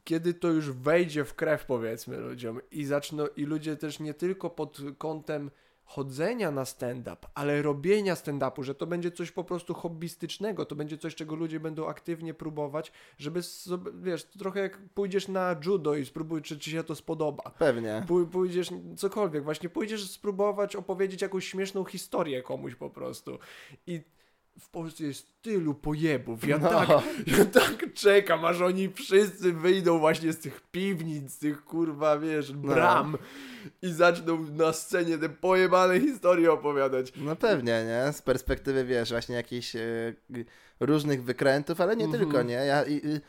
[0.04, 4.50] kiedy to już wejdzie w krew, powiedzmy ludziom, i zaczną, i ludzie też nie tylko
[4.50, 5.50] pod kątem
[5.90, 10.98] chodzenia na stand-up, ale robienia stand-upu, że to będzie coś po prostu hobbystycznego, to będzie
[10.98, 16.04] coś, czego ludzie będą aktywnie próbować, żeby, sobie, wiesz, trochę jak pójdziesz na judo i
[16.06, 17.42] spróbuj, czy ci się to spodoba.
[17.58, 18.04] pewnie.
[18.08, 23.38] Pój- Pójdziesz, cokolwiek, właśnie pójdziesz spróbować opowiedzieć jakąś śmieszną historię komuś po prostu.
[23.86, 24.00] I
[24.58, 26.46] w Polsce jest tylu pojebów.
[26.48, 26.68] Ja, No.
[26.70, 26.88] tak,
[27.26, 32.52] ja tak czekam, aż oni wszyscy wyjdą właśnie z tych piwnic, z tych kurwa, wiesz,
[32.52, 33.16] bram
[33.82, 37.12] i zaczną na scenie te pojebane historie opowiadać.
[37.16, 38.12] No pewnie, nie?
[38.12, 39.80] Z perspektywy, wiesz, właśnie jakichś e,
[40.80, 42.24] różnych wykrętów, ale nie Mhm.
[42.24, 42.54] tylko, nie?
[42.54, 43.20] Ja, i, i,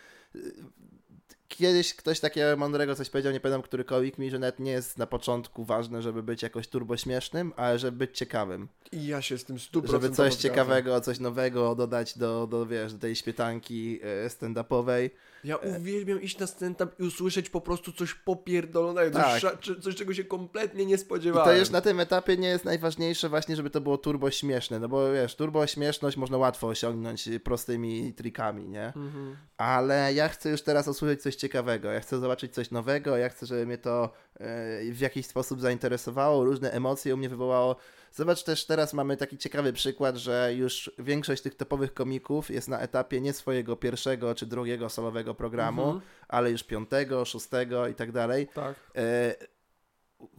[1.56, 4.98] kiedyś ktoś takiego mądrego coś powiedział, nie pamiętam, który kolik mi, że nawet nie jest
[4.98, 8.68] na początku ważne, żeby być jakoś turbośmiesznym, ale żeby być ciekawym.
[8.92, 12.94] I ja się z tym 100% Żeby coś ciekawego, coś nowego dodać do, do wiesz,
[12.94, 15.10] do tej śpietanki e, stand-upowej.
[15.44, 19.60] Ja uwielbiam iść na stand-up i usłyszeć po prostu coś popierdolonego, coś, Tak.
[19.60, 21.50] czy- coś czego się kompletnie nie I spodziewałem.
[21.50, 24.90] to już na tym etapie nie jest najważniejsze właśnie, żeby to było turbo śmieszne, no
[24.90, 28.86] bo wiesz, turbo śmieszność można łatwo osiągnąć prostymi trikami, nie?
[28.86, 29.38] Mhm.
[29.58, 33.46] Ale ja chcę już teraz usłyszeć coś ciekawego, ja chcę zobaczyć coś nowego, ja chcę,
[33.46, 34.04] żeby mnie to
[34.40, 37.76] e, w jakiś sposób zainteresowało, różne emocje u mnie wywołało.
[38.12, 42.80] Zobacz też, teraz mamy taki ciekawy przykład, że już większość tych topowych komików jest na
[42.80, 46.02] etapie nie swojego pierwszego czy drugiego solowego programu, Mhm.
[46.28, 48.48] ale już piątego, szóstego i tak dalej.
[48.54, 48.76] Tak.
[48.96, 49.36] E,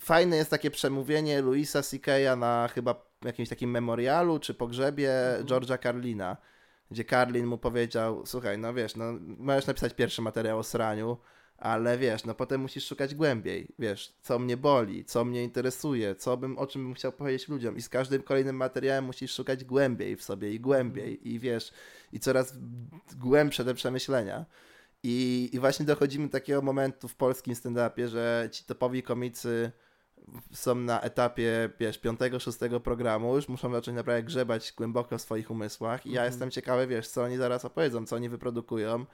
[0.00, 5.46] Fajne jest takie przemówienie Louisa C.K.'a na chyba jakimś takim memorialu czy pogrzebie Mhm.
[5.46, 6.36] George'a Carlina,
[6.90, 11.16] gdzie Carlin mu powiedział, słuchaj, no wiesz, no możesz napisać pierwszy materiał o sraniu,
[11.58, 16.36] ale wiesz, no potem musisz szukać głębiej, wiesz, co mnie boli, co mnie interesuje, co
[16.36, 20.16] bym, o czym bym chciał powiedzieć ludziom i z każdym kolejnym materiałem musisz szukać głębiej
[20.16, 21.72] w sobie i głębiej i wiesz,
[22.12, 22.58] i coraz
[23.16, 24.46] głębsze te przemyślenia.
[25.02, 29.72] I, I właśnie dochodzimy do takiego momentu w polskim stand-upie, że ci topowi komicy
[30.52, 35.50] są na etapie, wiesz, piątego, szóstego programu, już muszą zacząć naprawdę grzebać głęboko w swoich
[35.50, 36.32] umysłach i ja Mhm.
[36.32, 39.06] jestem ciekawy, wiesz, co oni zaraz opowiedzą, co oni wyprodukują.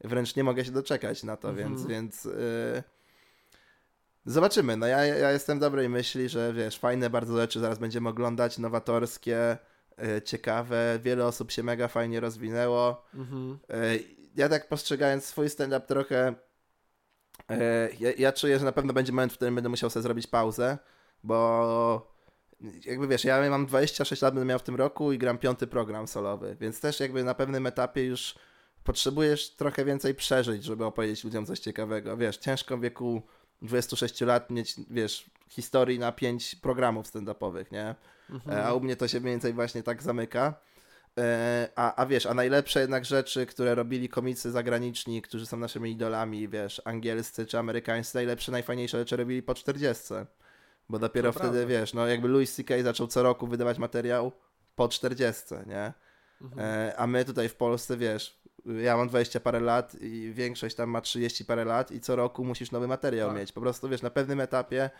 [0.00, 1.68] Wręcz nie mogę się doczekać na to, Mhm.
[1.68, 2.82] więc, więc yy,
[4.26, 4.76] zobaczymy.
[4.76, 9.58] No ja, ja jestem dobrej myśli, że wiesz, fajne bardzo rzeczy zaraz będziemy oglądać, nowatorskie,
[9.98, 13.04] yy, ciekawe, wiele osób się mega fajnie rozwinęło.
[13.14, 13.58] Mhm.
[13.68, 14.04] Yy,
[14.36, 16.34] ja tak postrzegając swój stand-up trochę,
[17.50, 17.56] yy,
[18.00, 20.78] ja, ja czuję, że na pewno będzie moment, w którym będę musiał sobie zrobić pauzę,
[21.24, 22.18] bo
[22.84, 26.08] jakby wiesz, ja mam 26 lat, będę miał w tym roku i gram piąty program
[26.08, 28.34] solowy, więc też jakby na pewnym etapie już
[28.92, 32.16] potrzebujesz trochę więcej przeżyć, żeby opowiedzieć ludziom coś ciekawego.
[32.16, 33.22] Wiesz, ciężko w wieku
[33.62, 37.94] 26 lat mieć, wiesz, historii na 5 programów stand-upowych, nie?
[38.30, 38.58] Mhm.
[38.58, 40.54] E, A u mnie to się mniej więcej właśnie tak zamyka.
[41.18, 45.90] E, A, a wiesz, a najlepsze jednak rzeczy, które robili komicy zagraniczni, którzy są naszymi
[45.90, 50.04] idolami, wiesz, angielscy czy amerykańscy, najlepsze, najfajniejsze rzeczy robili po 40.
[50.88, 51.68] Bo dopiero To wtedy, prawda.
[51.68, 52.82] wiesz, no jakby Louis C.K.
[52.82, 54.32] zaczął co roku wydawać materiał
[54.76, 55.92] po 40, nie?
[56.40, 56.60] Mhm.
[56.88, 58.40] E, A my tutaj w Polsce, wiesz,
[58.82, 62.44] ja mam 20 parę lat i większość tam ma 30 parę lat i co roku
[62.44, 63.38] musisz nowy materiał Tak.
[63.38, 63.52] mieć.
[63.52, 64.90] Po prostu, wiesz, na pewnym etapie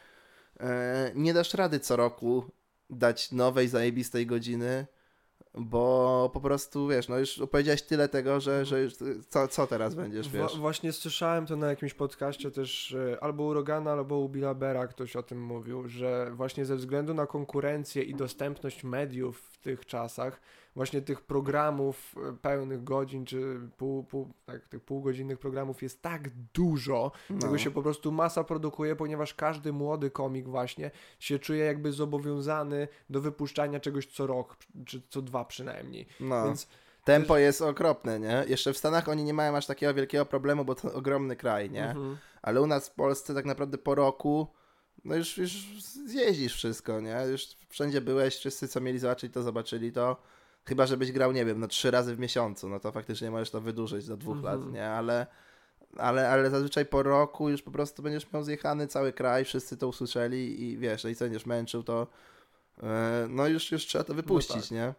[0.61, 2.45] e, nie dasz rady co roku
[2.91, 4.87] dać nowej, zajebistej godziny,
[5.55, 8.95] bo po prostu, wiesz, no już opowiedziałeś tyle tego, że, że już,
[9.29, 10.59] co, co teraz będziesz, Wa- wiesz?
[10.59, 15.17] właśnie słyszałem to na jakimś podcaście też albo u Rogana, albo u Billa Bera ktoś
[15.17, 20.41] o tym mówił, że właśnie ze względu na konkurencję i dostępność mediów w tych czasach,
[20.79, 26.31] właśnie tych programów e, pełnych godzin, czy pół, pół, tak, tych półgodzinnych programów jest tak
[26.55, 27.39] dużo, No.
[27.39, 32.89] tego się po prostu masa produkuje, ponieważ każdy młody komik właśnie się czuje jakby zobowiązany
[33.11, 36.07] do wypuszczania czegoś co rok, czy co dwa przynajmniej.
[36.21, 36.45] No.
[36.45, 36.69] Więc
[37.05, 38.45] Tempo jest okropne, nie?
[38.49, 41.89] Jeszcze w Stanach oni nie mają aż takiego wielkiego problemu, bo to ogromny kraj, nie?
[41.91, 42.17] Mhm.
[42.43, 44.47] Ale u nas w Polsce tak naprawdę po roku,
[45.05, 47.17] no już, już zjeździsz wszystko, nie?
[47.31, 50.17] Już wszędzie byłeś, wszyscy co mieli zobaczyć, to zobaczyli to.
[50.69, 53.61] Chyba, żebyś grał, nie wiem, no trzy razy w miesiącu, no to faktycznie możesz to
[53.61, 54.61] wydłużyć do dwóch Mhm.
[54.61, 54.89] lat, nie?
[54.91, 55.27] Ale,
[55.97, 59.89] ale, ale zazwyczaj po roku już po prostu będziesz miał zjechany cały kraj, wszyscy to
[59.89, 62.07] usłyszeli i wiesz, no i co będziesz męczył, to
[62.83, 64.71] e, no już, już trzeba to wypuścić, tak.
[64.71, 64.95] nie?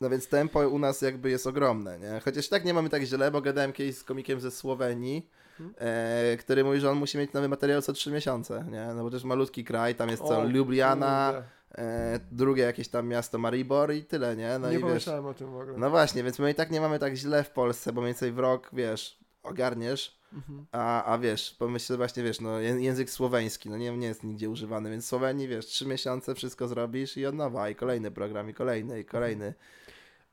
[0.00, 2.20] No więc tempo u nas jakby jest ogromne, nie?
[2.24, 5.30] Chociaż tak nie mamy tak źle, bo gadałem kiedyś z komikiem ze Słowenii,
[5.60, 5.74] Mhm.
[5.78, 8.86] e, który mówi, że on musi mieć nowy materiał co trzy miesiące, nie?
[8.94, 11.48] No bo jest malutki kraj, tam jest co, O, Ljubljana, kurde.
[11.74, 14.58] E, drugie jakieś tam miasto Maribor i tyle, nie?
[14.58, 15.78] No nie i wiesz, pomyślałem o tym w ogóle.
[15.78, 18.32] no właśnie, więc my i tak nie mamy tak źle w Polsce, bo mniej więcej
[18.32, 20.66] w rok, wiesz, ogarniesz, Mhm.
[20.72, 24.50] a, a wiesz, pomyśl właśnie, wiesz, no ję- język słoweński, no nie, nie jest nigdzie
[24.50, 28.54] używany, więc Słowenii, wiesz, trzy miesiące wszystko zrobisz i od nowa, i kolejny program, i
[28.54, 29.54] kolejny, i kolejny.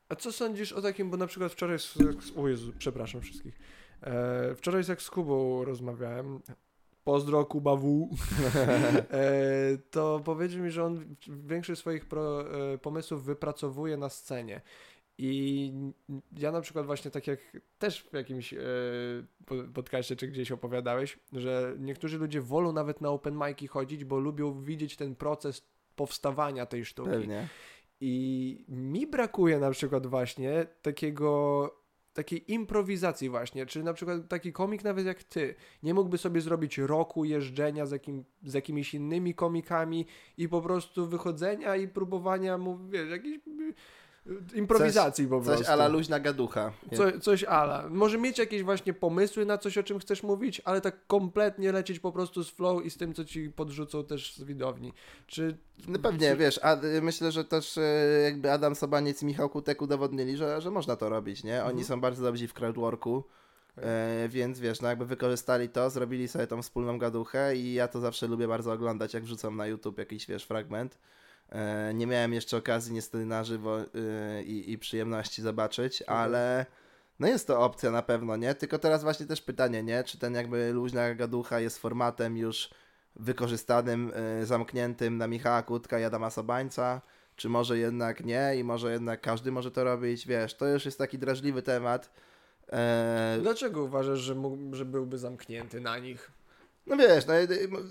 [0.08, 3.58] A co sądzisz o takim, bo na przykład wczoraj z, z o Jezu, przepraszam wszystkich.
[4.02, 6.40] E, wczoraj jak z Kubą rozmawiałem,
[7.06, 8.08] pozdro Kuba W,
[9.10, 14.60] e, to powiedział mi, że on większość swoich pro, e, pomysłów wypracowuje na scenie.
[15.18, 15.72] I
[16.38, 17.40] ja na przykład właśnie tak jak
[17.78, 18.58] też w jakimś e,
[19.46, 24.18] po- podcaście czy gdzieś opowiadałeś, że niektórzy ludzie wolą nawet na open mic'i chodzić, bo
[24.18, 25.62] lubią widzieć ten proces
[25.96, 27.10] powstawania tej sztuki.
[27.10, 27.48] Pewnie.
[28.00, 31.85] I mi brakuje na przykład właśnie takiego
[32.16, 36.78] takiej improwizacji właśnie, czy na przykład taki komik nawet jak ty, nie mógłby sobie zrobić
[36.78, 40.06] roku jeżdżenia z, jakim, z jakimiś innymi komikami
[40.38, 43.38] i po prostu wychodzenia i próbowania mu, wiesz, jakiejś
[44.30, 45.64] y, y, improwizacji po prostu.
[45.64, 46.72] Coś ala luźna gaducha.
[46.96, 47.88] Co, coś ala.
[47.90, 52.00] Może mieć jakieś właśnie pomysły na coś, o czym chcesz mówić, ale tak kompletnie lecieć
[52.00, 54.92] po prostu z flow i z tym, co ci podrzucą też z widowni.
[55.26, 55.56] Czy...
[55.88, 57.82] No pewnie, czy- wiesz, a, myślę, że też e,
[58.24, 61.60] jakby Adam Sobaniec i Michał Kutek udowodnili, że, że można to robić, nie?
[61.60, 61.84] Oni Mhm.
[61.84, 63.24] są bardzo dobrzy w crowdworku,
[63.76, 68.00] e, więc wiesz, no jakby wykorzystali to, zrobili sobie tą wspólną gaduchę i ja to
[68.00, 70.98] zawsze lubię bardzo oglądać, jak wrzucam na YouTube jakiś, wiesz, fragment.
[71.52, 73.84] E, nie miałem jeszcze okazji niestety na żywo e,
[74.42, 76.18] i, i przyjemności zobaczyć, Mhm.
[76.20, 76.66] ale
[77.20, 78.54] no jest to opcja na pewno, nie?
[78.54, 80.04] Tylko teraz właśnie też pytanie, nie?
[80.04, 82.70] Czy ten jakby luźna gaducha jest formatem już
[83.16, 87.00] wykorzystanym, e, zamkniętym na Michała Kutka i Adama Sobańca,
[87.36, 90.98] czy może jednak nie i może jednak każdy może to robić, wiesz, to już jest
[90.98, 92.10] taki drażliwy temat.
[92.72, 96.30] E, Dlaczego uważasz, że, mógł, że byłby zamknięty na nich?
[96.86, 97.34] No wiesz, no,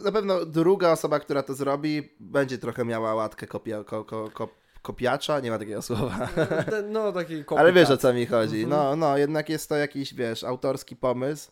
[0.03, 4.49] na pewno druga osoba, która to zrobi, będzie trochę miała łatkę kopia, ko, ko, ko,
[4.81, 6.29] kopiacza, nie ma takiego słowa.
[6.91, 8.63] No, takiej Ale wiesz o co mi chodzi.
[8.63, 8.69] Mhm.
[8.69, 11.51] No, no, jednak jest to jakiś, wiesz, autorski pomysł.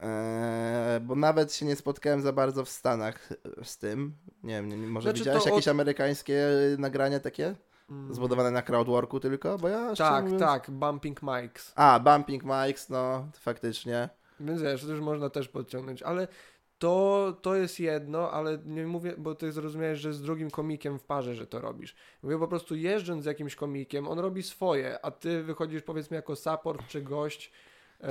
[0.00, 3.28] Eee, bo nawet się nie spotkałem za bardzo w Stanach
[3.62, 4.14] z tym.
[4.42, 6.46] Nie wiem, nie, może Znaczy, widziałeś jakieś od- amerykańskie
[6.78, 7.54] nagrania takie?
[7.90, 8.14] Mm.
[8.14, 9.58] Zbudowane na crowdworku tylko?
[9.58, 10.42] Bo ja Tak, mówiąc...
[10.42, 11.72] tak, bumping mics.
[11.76, 14.08] A, Bumping Mics, no, faktycznie.
[14.40, 16.28] Więc wiesz, to już można też podciągnąć, ale
[16.78, 21.02] to, to jest jedno, ale nie mówię, bo ty zrozumiałeś, że z drugim komikiem w
[21.02, 21.94] parze, że to robisz.
[22.22, 26.36] Mówię po prostu jeżdżąc z jakimś komikiem, on robi swoje, a ty wychodzisz powiedzmy jako
[26.36, 27.52] support czy gość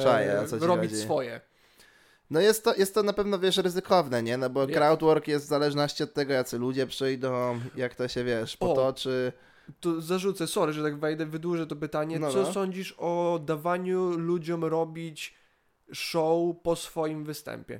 [0.04, 1.04] Czaję, o co ci robić chodzi.
[1.04, 1.42] swoje.
[2.30, 4.38] No jest to, jest to na pewno, wiesz, ryzykowne, nie?
[4.38, 8.56] No bo crowdwork jest w zależności od tego, jacy ludzie przyjdą, jak to się, wiesz,
[8.60, 8.68] O.
[8.68, 9.32] potoczy.
[9.80, 12.20] To zarzucę, sorry, że tak wejdę, wydłużę to pytanie.
[12.20, 12.54] No, Co no.
[12.54, 15.36] sądzisz o dawaniu ludziom robić
[15.94, 17.80] show po swoim występie?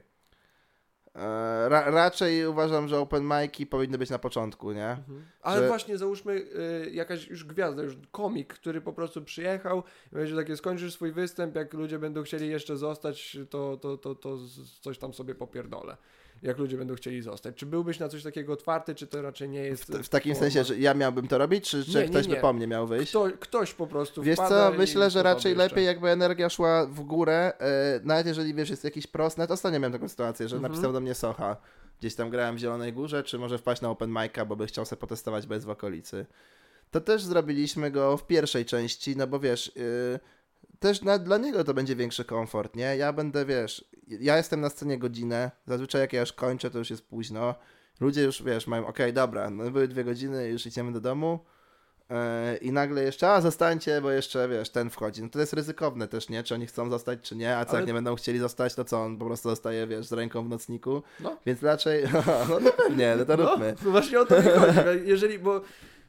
[1.18, 4.98] E, ra, raczej uważam, że open mic'i powinny być na początku, nie?
[5.42, 10.16] Ale Że- właśnie załóżmy y, jakaś już gwiazda, już komik, który po prostu przyjechał i
[10.16, 14.38] będzie takie skończysz swój występ, jak ludzie będą chcieli jeszcze zostać, to, to, to, to
[14.82, 15.98] coś tam sobie popierdolę.
[16.44, 17.56] Jak ludzie będą chcieli zostać.
[17.56, 19.84] Czy byłbyś na coś takiego otwarty, czy to raczej nie jest...
[19.84, 20.50] W, w takim forma?
[20.50, 22.42] sensie, że ja miałbym to robić, czy, czy Nie, nie, ktoś by nie.
[22.42, 23.10] po mnie miał wyjść?
[23.12, 27.54] Kto, ktoś po prostu Wiesz co, myślę, że raczej lepiej jakby energia szła w górę,
[27.60, 30.72] e, nawet jeżeli wiesz, jest jakiś prost, nawet ostatnio miałem taką sytuację, że Mhm.
[30.74, 31.58] napisał do mnie Socha,
[32.00, 34.86] gdzieś tam grałem w Zielonej Górze, czy może wpaść na open mic'a, bo by chciał
[34.86, 36.26] sobie potestować bez w okolicy.
[36.92, 40.20] To też zrobiliśmy go w pierwszej części, no bo wiesz, y,
[40.80, 42.98] też na, dla niego to będzie większy komfort, nie?
[42.98, 46.90] Ja będę, wiesz, ja jestem na scenie godzinę, zazwyczaj jak ja już kończę, to już
[46.90, 47.56] jest późno.
[48.00, 51.40] Ludzie już, wiesz, mają, okej, dobra, no były dwie godziny, już idziemy do domu.
[52.10, 55.22] e, I nagle jeszcze, a zostańcie, bo jeszcze, wiesz, ten wchodzi.
[55.24, 56.44] No to jest ryzykowne też, nie?
[56.44, 58.86] Czy oni chcą zostać, czy nie, a co Ale- jak nie będą chcieli zostać, to
[58.86, 61.04] co, on po prostu zostaje, wiesz, z ręką w nocniku.
[61.20, 61.38] No.
[61.46, 62.04] Więc raczej,
[62.50, 63.76] no to pewnie, no to róbmy.
[63.86, 65.00] No, właśnie o to mi chodzi.
[65.06, 65.62] Jeżeli, bo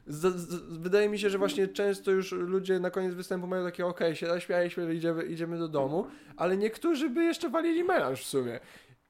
[0.09, 3.85] z, z, wydaje mi się, że właśnie często już ludzie na koniec występu mają takie
[3.85, 8.59] okej, się naśmialiśmy, idziemy, idziemy do domu, ale niektórzy by jeszcze walili melanż w sumie.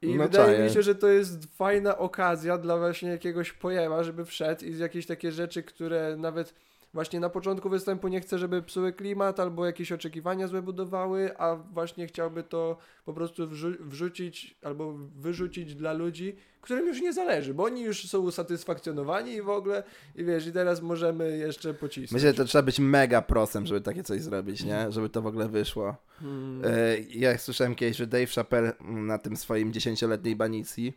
[0.02, 0.64] I No wydaje czaję.
[0.64, 4.80] mi się, że to jest fajna okazja dla właśnie jakiegoś pojema, żeby wszedł i z
[4.80, 6.54] jakieś takie rzeczy, które nawet
[6.94, 11.56] właśnie na początku występu nie chce, żeby psuły klimat albo jakieś oczekiwania złe budowały, a
[11.56, 17.54] właśnie chciałby to po prostu wrzu- wrzucić albo wyrzucić dla ludzi, którym już nie zależy,
[17.54, 19.84] bo oni już są usatysfakcjonowani i w ogóle
[20.16, 22.12] i wiesz, i teraz możemy jeszcze pocisnąć.
[22.12, 24.92] Myślę, że to trzeba być mega prosem, żeby takie coś zrobić, nie?
[24.92, 25.96] Żeby to w ogóle wyszło.
[26.20, 26.62] Hmm.
[26.66, 30.94] E, Ja słyszałem kiedyś, że Dave Chappelle na tym swoim dziesięcioletniej banicji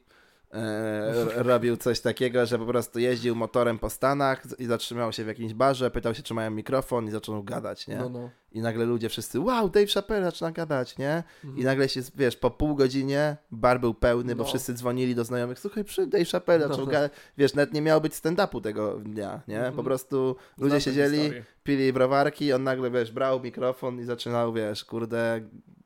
[0.52, 5.26] e, robił coś takiego, że po prostu jeździł motorem po Stanach i zatrzymał się w
[5.26, 7.96] jakimś barze, pytał się, czy mają mikrofon i zaczął gadać, nie?
[7.96, 8.30] No, no.
[8.52, 11.22] I nagle ludzie wszyscy, wow, Dave Chappelle zaczyna gadać, nie?
[11.56, 14.48] I nagle się, wiesz, po pół godzinie bar był pełny, bo No.
[14.48, 17.12] wszyscy dzwonili do znajomych, słuchaj, przy Dave Chappelle zaczął gadać.
[17.38, 19.58] Wiesz, nawet nie miało być stand-upu tego dnia, nie?
[19.60, 19.84] Po Mhm.
[19.84, 21.30] prostu ludzie Znam siedzieli,
[21.64, 25.40] pili browarki, on nagle, wiesz, brał mikrofon i zaczynał, wiesz, kurde,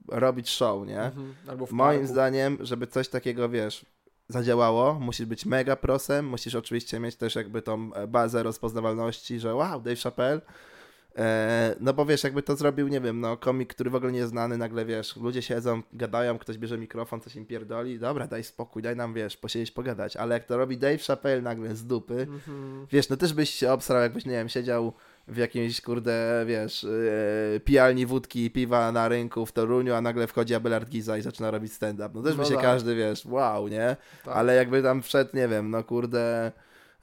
[0.08, 1.00] robić show, nie?
[1.02, 1.34] Mhm.
[1.70, 3.86] Moim zdaniem, żeby coś takiego, wiesz,
[4.28, 9.54] zadziałało, musisz być mega prosem, musisz oczywiście mieć też jakby tą e, bazę rozpoznawalności, że
[9.54, 10.40] wow, Dave Chappelle,
[11.18, 14.18] E, no bo wiesz, jakby to zrobił, nie wiem, no komik, który w ogóle nie
[14.18, 18.44] jest znany, nagle wiesz, ludzie siedzą, gadają, ktoś bierze mikrofon, coś im pierdoli, dobra, daj
[18.44, 22.14] spokój, daj nam, wiesz, posiedzieć, pogadać, ale jak to robi Dave Chappelle nagle z dupy,
[22.30, 22.86] Mhm.
[22.92, 24.92] wiesz, no też byś się obsrał, jakbyś, nie wiem, siedział
[25.28, 30.26] w jakiejś, kurde, wiesz, e, pijalni wódki i piwa na rynku w Toruniu, a nagle
[30.26, 32.10] wchodzi Abelard Giza i zaczyna robić stand-up.
[32.14, 32.62] No też by No się tak.
[32.62, 33.96] każdy, wiesz, wow, nie?
[34.24, 34.36] Tak.
[34.36, 36.52] Ale jakby tam wszedł, nie wiem, no kurde,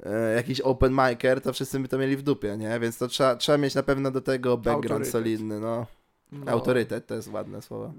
[0.03, 2.79] e, jakiś open micer, to wszyscy by to mieli w dupie, nie?
[2.79, 5.11] Więc to trzeba, trzeba mieć na pewno do tego background Autorytet.
[5.11, 5.85] solidny, no.
[6.31, 6.51] No.
[6.51, 7.93] Autorytet to jest ładne słowo.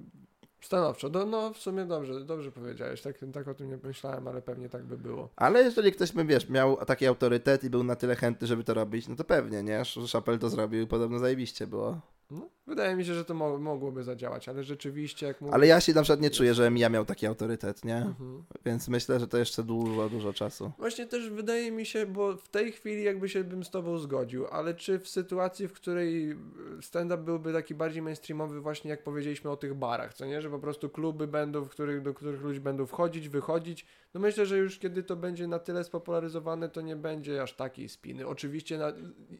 [0.65, 1.09] Stanowczo.
[1.09, 3.03] No, no w sumie dobrze, dobrze powiedziałeś.
[3.03, 5.29] Tak, tak o tym nie myślałem, ale pewnie tak by było.
[5.37, 8.75] Ale jeżeli ktoś by, wiesz, miał taki autorytet i był na tyle chętny, żeby to
[8.75, 9.83] robić, no to pewnie, nie?
[10.13, 12.01] Chappelle to zrobił i podobno zajebiście było.
[12.31, 15.55] No, wydaje mi się, że to mo- mogłoby zadziałać, ale rzeczywiście jak mówię...
[15.55, 17.97] Ale ja się na przykład nie czuję, żebym ja miał taki autorytet, nie?
[17.97, 18.45] Mhm.
[18.65, 20.73] Więc myślę, że to jeszcze dużo, dużo czasu.
[20.79, 24.47] Właśnie też wydaje mi się, bo w tej chwili jakby się bym z tobą zgodził,
[24.47, 26.37] ale czy w sytuacji, w której
[26.81, 30.59] stand-up byłby taki bardziej mainstreamowy, właśnie jak powiedzieliśmy o tych barach, co nie, że po
[30.59, 34.79] prostu kluby będą, w których, do których ludzie będą wchodzić, wychodzić, no myślę, że już
[34.79, 38.27] kiedy to będzie na tyle spopularyzowane, to nie będzie aż takiej spiny.
[38.27, 38.93] Oczywiście na,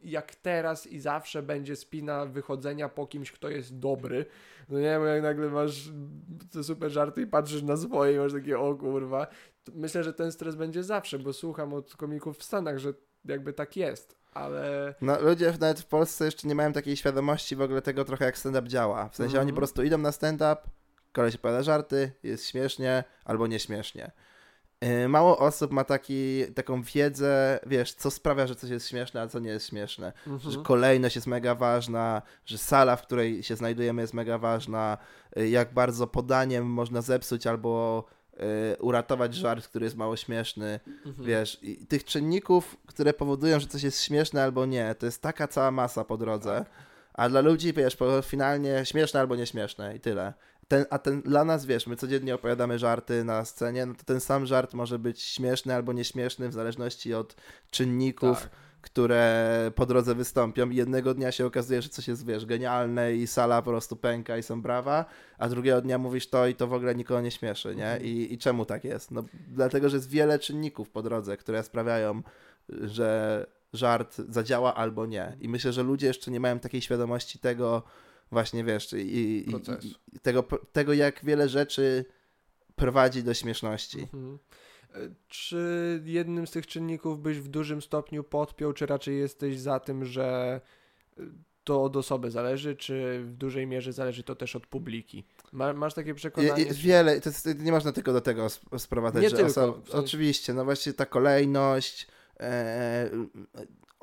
[0.05, 4.27] jak teraz i zawsze będzie spina wychodzenia po kimś, kto jest dobry,
[4.69, 5.89] no nie, bo jak nagle masz
[6.53, 9.27] te super żarty i patrzysz na swoje i masz takie, o kurwa,
[9.75, 13.77] myślę, że ten stres będzie zawsze, bo słucham od komików w Stanach, że jakby tak
[13.77, 18.05] jest, ale No ludzie nawet w Polsce jeszcze nie mają takiej świadomości w ogóle tego
[18.05, 19.09] trochę jak stand-up działa.
[19.09, 19.43] W sensie Mhm.
[19.47, 20.57] oni po prostu idą na stand-up,
[21.13, 24.11] koleś opowiada żarty, jest śmiesznie albo nieśmiesznie.
[24.85, 29.27] Yy, Mało osób ma taki, taką wiedzę, wiesz, co sprawia, że coś jest śmieszne, a
[29.29, 30.13] co nie jest śmieszne.
[30.27, 30.53] Mhm.
[30.53, 34.99] Że kolejność jest mega ważna, że sala, w której się znajdujemy jest mega ważna,
[35.39, 38.05] y, jak bardzo podaniem można zepsuć albo
[38.75, 40.81] y, uratować żart, który jest mało śmieszny.
[41.07, 41.27] Mhm.
[41.27, 45.49] Wiesz, i tych czynników, które powodują, że coś jest śmieszne albo nie, to jest taka
[45.49, 46.59] cała masa po drodze.
[46.59, 46.85] Tak.
[47.15, 50.33] A dla ludzi, wiesz, finalnie śmieszne albo nieśmieszne i tyle.
[50.69, 54.21] Ten, a ten dla nas, wiesz, my codziennie opowiadamy żarty na scenie, no to ten
[54.21, 57.37] sam żart może być śmieszny albo nieśmieszny w zależności od
[57.71, 58.51] czynników, Tak.
[58.81, 63.63] które po drodze wystąpią jednego dnia się okazuje, że coś jest, wiesz, genialne i sala
[63.63, 65.05] po prostu pęka i są brawa,
[65.39, 67.87] a drugiego dnia mówisz to i to w ogóle nikogo nie śmieszy, nie?
[67.87, 68.03] Mhm.
[68.03, 69.11] I, i czemu tak jest?
[69.11, 72.23] No dlatego, że jest wiele czynników po drodze, które sprawiają,
[72.69, 75.37] że żart zadziała albo nie.
[75.41, 77.83] I myślę, że ludzie jeszcze nie mają takiej świadomości tego
[78.35, 79.51] właśnie, wiesz, i, i,
[80.17, 82.05] i tego, tego, jak wiele rzeczy
[82.77, 84.01] prowadzi do śmieszności.
[84.01, 84.39] Mhm.
[84.95, 89.81] E, Czy jednym z tych czynników byś w dużym stopniu podpiął, czy raczej jesteś za
[89.81, 90.61] tym, że
[91.19, 91.23] e,
[91.65, 95.25] to od osoby zależy, czy w dużej mierze zależy to też od publiki?
[95.53, 96.65] Ma, masz takie przekonanie?
[96.73, 99.89] wiele, to jest, nie można tylko do tego sp- sprowadzać, Nie że tylko, oso- w
[99.89, 102.07] sensie- oczywiście, no właśnie ta kolejność,
[102.41, 103.11] e,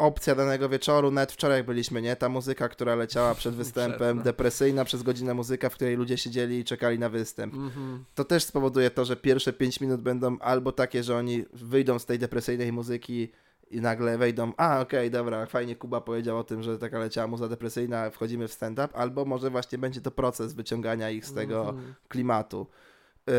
[0.01, 2.15] opcja danego wieczoru, nawet wczoraj jak byliśmy, nie?
[2.15, 4.23] Ta muzyka, która leciała przed występem, no.
[4.23, 7.53] depresyjna przez godzinę muzyka, w której ludzie siedzieli i czekali na występ.
[7.53, 8.05] Mhm.
[8.15, 12.05] To też spowoduje to, że pierwsze 5 minut będą albo takie, że oni wyjdą z
[12.05, 13.31] tej depresyjnej muzyki
[13.71, 17.47] i nagle wejdą, a okej, dobra, fajnie Kuba powiedział o tym, że taka leciała muza
[17.47, 21.93] depresyjna, wchodzimy w stand-up, albo może właśnie będzie to proces wyciągania ich z tego Mhm.
[22.07, 22.67] klimatu.
[23.29, 23.33] Y,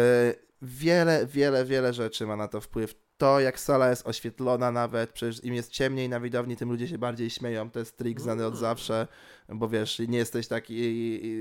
[0.62, 2.94] wiele, wiele, wiele rzeczy ma na to wpływ.
[3.18, 6.98] To, jak sala jest oświetlona nawet, przecież im jest ciemniej na widowni, tym ludzie się
[6.98, 7.70] bardziej śmieją.
[7.70, 9.06] To jest trik znany od zawsze,
[9.48, 10.76] bo wiesz, nie jesteś taki,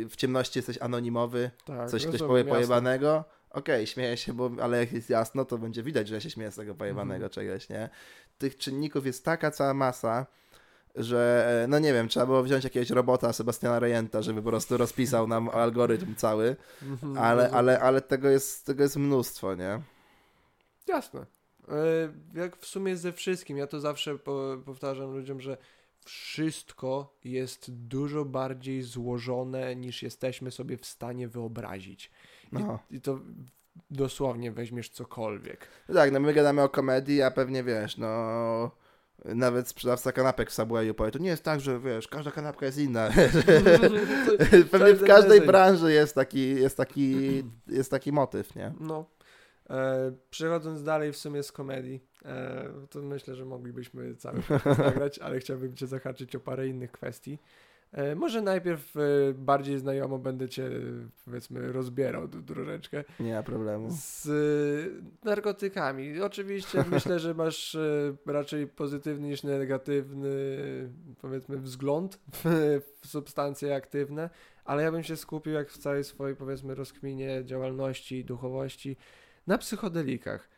[0.09, 2.51] w ciemności jesteś anonimowy, Tak, coś ktoś powie jasne.
[2.55, 6.29] pojebanego, okej, śmieję się, bo, ale jak jest jasno, to będzie widać, że ja się
[6.29, 7.29] śmieję z tego pojebanego Mhm.
[7.31, 7.89] czegoś, nie?
[8.37, 10.25] Tych czynników jest taka cała masa,
[10.95, 14.77] że e, no nie wiem, trzeba było wziąć jakiegoś robota Sebastiana Rejenta, żeby po prostu
[14.77, 19.81] rozpisał nam algorytm cały, Mhm, ale, ale, ale tego, jest, tego jest mnóstwo, nie?
[20.87, 21.25] Jasne.
[22.33, 25.57] Jak w sumie ze wszystkim, ja to zawsze po, powtarzam ludziom, że
[26.05, 32.11] wszystko jest dużo bardziej złożone niż jesteśmy sobie w stanie wyobrazić.
[32.51, 32.79] No.
[32.91, 33.19] I, i to
[33.91, 35.67] dosłownie weźmiesz cokolwiek.
[35.89, 38.71] No Tak, no my gadamy o komedii, a pewnie wiesz, no
[39.25, 42.77] nawet sprzedawca kanapek w Subwayu powie, to nie jest tak, że wiesz, każda kanapka jest
[42.77, 43.09] inna.
[44.71, 47.17] Pewnie w każdej branży jest taki, jest taki,
[47.67, 48.73] jest taki motyw, nie?
[48.79, 49.05] No.
[49.71, 55.19] E, przechodząc dalej w sumie z komedii, e, to myślę, że moglibyśmy cały podcast nagrać,
[55.19, 57.39] ale chciałbym Cię zahaczyć o parę innych kwestii.
[57.91, 58.99] E, może najpierw e,
[59.33, 60.69] bardziej znajomo będę Cię,
[61.25, 63.87] powiedzmy, rozbierał troszeczkę Nie ma problemu.
[63.91, 66.21] z e, narkotykami.
[66.21, 70.29] Oczywiście myślę, że masz e, raczej pozytywny niż negatywny,
[71.21, 74.29] powiedzmy, wzgląd w, w substancje aktywne,
[74.65, 78.97] ale ja bym się skupił, jak w całej swojej, powiedzmy, rozkminie działalności i duchowości,
[79.47, 80.49] na psychodelikach.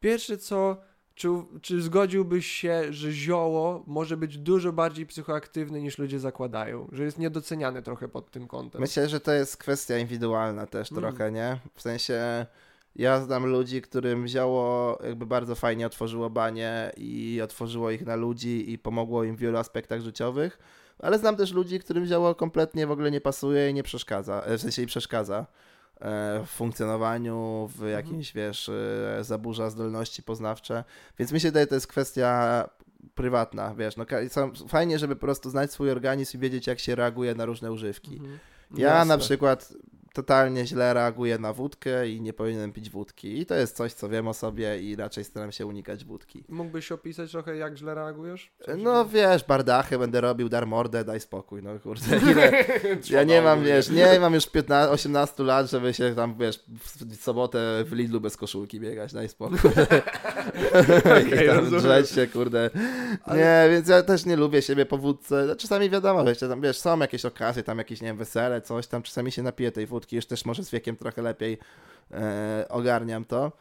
[0.00, 0.76] Pierwsze co,
[1.14, 1.28] czy,
[1.62, 6.88] czy zgodziłbyś się, że zioło może być dużo bardziej psychoaktywne niż ludzie zakładają?
[6.92, 8.80] Że jest niedoceniane trochę pod tym kątem?
[8.80, 11.02] Myślę, że to jest kwestia indywidualna też Mm.
[11.02, 11.58] trochę, nie?
[11.74, 12.46] W sensie
[12.96, 18.72] ja znam ludzi, którym wzięło, jakby bardzo fajnie otworzyło banie i otworzyło ich na ludzi
[18.72, 20.58] i pomogło im w wielu aspektach życiowych,
[20.98, 24.58] ale znam też ludzi, którym wzięło kompletnie w ogóle nie pasuje i nie przeszkadza, e,
[24.58, 25.46] w sensie i przeszkadza
[26.44, 30.84] w funkcjonowaniu, w jakimś, wiesz, e, zaburza zdolności poznawcze,
[31.18, 32.68] więc mi się wydaje, to jest kwestia
[33.14, 34.04] prywatna, wiesz, no
[34.68, 38.16] fajnie, żeby po prostu znać swój organizm i wiedzieć, jak się reaguje na różne używki.
[38.16, 38.38] Mhm.
[38.76, 39.04] Ja Jasne.
[39.04, 39.74] na przykład
[40.12, 43.38] totalnie źle reaguję na wódkę i nie powinienem pić wódki.
[43.38, 46.44] I to jest coś, co wiem o sobie i raczej staram się unikać wódki.
[46.48, 48.52] Mógłbyś opisać trochę, jak źle reagujesz?
[48.78, 52.16] No wiesz, bardachy będę robił, dar mordę, daj spokój, no kurde.
[52.30, 52.64] Ile...
[53.10, 56.64] Ja nie mam, wiesz, nie mam już 15, 18 lat, żeby się tam, wiesz,
[57.10, 59.58] w sobotę w Lidlu bez koszulki biegać, daj spokój.
[61.44, 62.70] I tam drzeć się, kurde.
[63.34, 65.44] Nie, więc ja też nie lubię siebie po wódce.
[65.48, 68.86] No, Czasami wiadomo, wiesz, tam, wiesz, są jakieś okazje, tam jakieś, nie wiem, wesele, coś
[68.86, 71.58] tam, czasami się napiję tej wódki, już też może z wiekiem trochę lepiej
[72.10, 73.52] e, ogarniam to.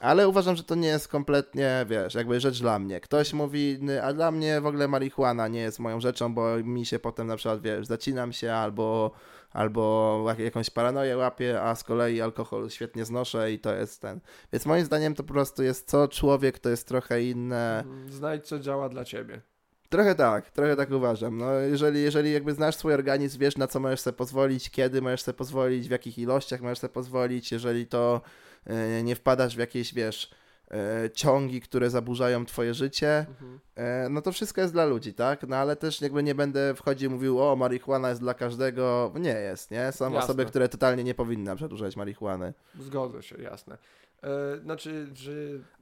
[0.00, 3.00] Ale uważam, że to nie jest kompletnie, wiesz, jakby rzecz dla mnie.
[3.00, 6.86] Ktoś mówi, "Ny, a dla mnie w ogóle marihuana nie jest moją rzeczą, bo mi
[6.86, 9.10] się potem na przykład, wiesz, zacinam się albo,
[9.52, 14.20] albo jak- jakąś paranoję łapię, a z kolei alkohol świetnie znoszę i to jest ten.
[14.52, 17.84] Więc moim zdaniem to po prostu jest co człowiek, to jest trochę inne.
[18.08, 19.40] Znajdź, co działa dla ciebie.
[19.88, 21.38] Trochę tak, trochę tak uważam.
[21.38, 25.22] No, jeżeli, jeżeli jakby znasz swój organizm, wiesz na co możesz sobie pozwolić, kiedy możesz
[25.22, 28.20] sobie pozwolić, w jakich ilościach możesz sobie pozwolić, jeżeli to
[28.66, 30.30] e, nie wpadasz w jakieś, wiesz,
[30.70, 33.60] e, ciągi, które zaburzają twoje życie, Mhm.
[33.76, 35.42] e, no to wszystko jest dla ludzi, tak?
[35.48, 39.12] No ale też jakby nie będę wchodził i mówił, o, marihuana jest dla każdego.
[39.20, 39.92] Nie jest, nie?
[39.92, 40.18] Są Jasne.
[40.18, 42.52] osoby, które totalnie nie powinny przedłużać marihuany.
[42.80, 43.78] Zgodzę się, jasne.
[44.22, 45.30] E, znaczy, że...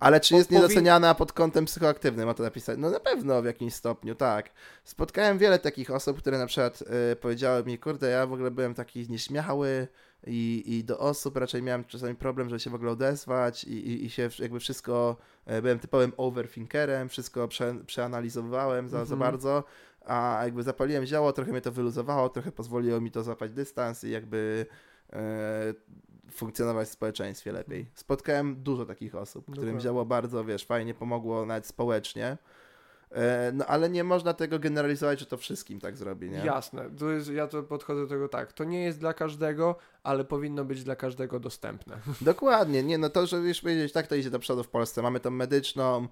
[0.01, 2.79] Ale czy jest niedoceniana pod kątem psychoaktywnym, ma to napisać?
[2.79, 4.51] No na pewno w jakimś stopniu, tak.
[4.85, 8.75] Spotkałem wiele takich osób, które na przykład y, powiedziały mi, kurde, ja w ogóle byłem
[8.75, 9.89] taki nieśmiały
[10.27, 14.05] i, i do osób raczej miałem czasami problem, żeby się w ogóle odezwać i, i,
[14.05, 15.17] i się jakby wszystko,
[15.51, 19.19] y, byłem typowym overthinkerem, wszystko prze, przeanalizowałem za, za Mhm.
[19.19, 19.65] bardzo,
[20.05, 24.11] a jakby zapaliłem zioło, trochę mnie to wyluzowało, trochę pozwoliło mi to złapać dystans i
[24.11, 24.67] jakby
[25.13, 25.75] e,
[26.31, 27.87] funkcjonować w społeczeństwie lepiej.
[27.95, 29.81] Spotkałem dużo takich osób, którym Dokładnie.
[29.81, 32.37] zioło bardzo, wiesz, fajnie pomogło nawet społecznie.
[33.15, 36.39] E, no ale nie można tego generalizować, że to wszystkim tak zrobi, nie?
[36.39, 40.25] Jasne, to jest, ja to podchodzę do tego tak, to nie jest dla każdego, ale
[40.25, 41.99] powinno być dla każdego dostępne.
[42.21, 45.03] Dokładnie, nie, no to, że wiesz powiedzieć, tak to idzie do przodu w Polsce.
[45.03, 46.09] Mamy tą medyczną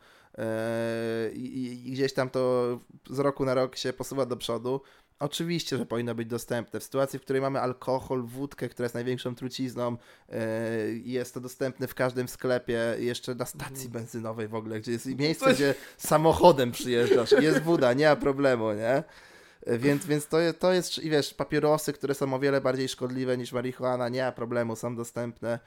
[1.35, 2.79] i, i gdzieś tam to
[3.11, 4.81] z roku na rok się posuwa do przodu.
[5.23, 6.81] Oczywiście, że powinno być dostępne.
[6.81, 9.97] W sytuacji, w której mamy alkohol, wódkę, która jest największą trucizną,
[10.29, 10.39] e,
[11.05, 13.91] jest to dostępne w każdym sklepie, jeszcze na stacji Mhm.
[13.93, 18.73] benzynowej w ogóle, gdzie jest miejsce, Coś- gdzie samochodem przyjeżdżasz, jest woda, nie ma problemu,
[18.73, 19.03] nie?
[19.67, 22.89] E, Więc, więc to, jest, to jest, i wiesz, papierosy, które są o wiele bardziej
[22.89, 25.59] szkodliwe niż marihuana, nie ma problemu, są dostępne.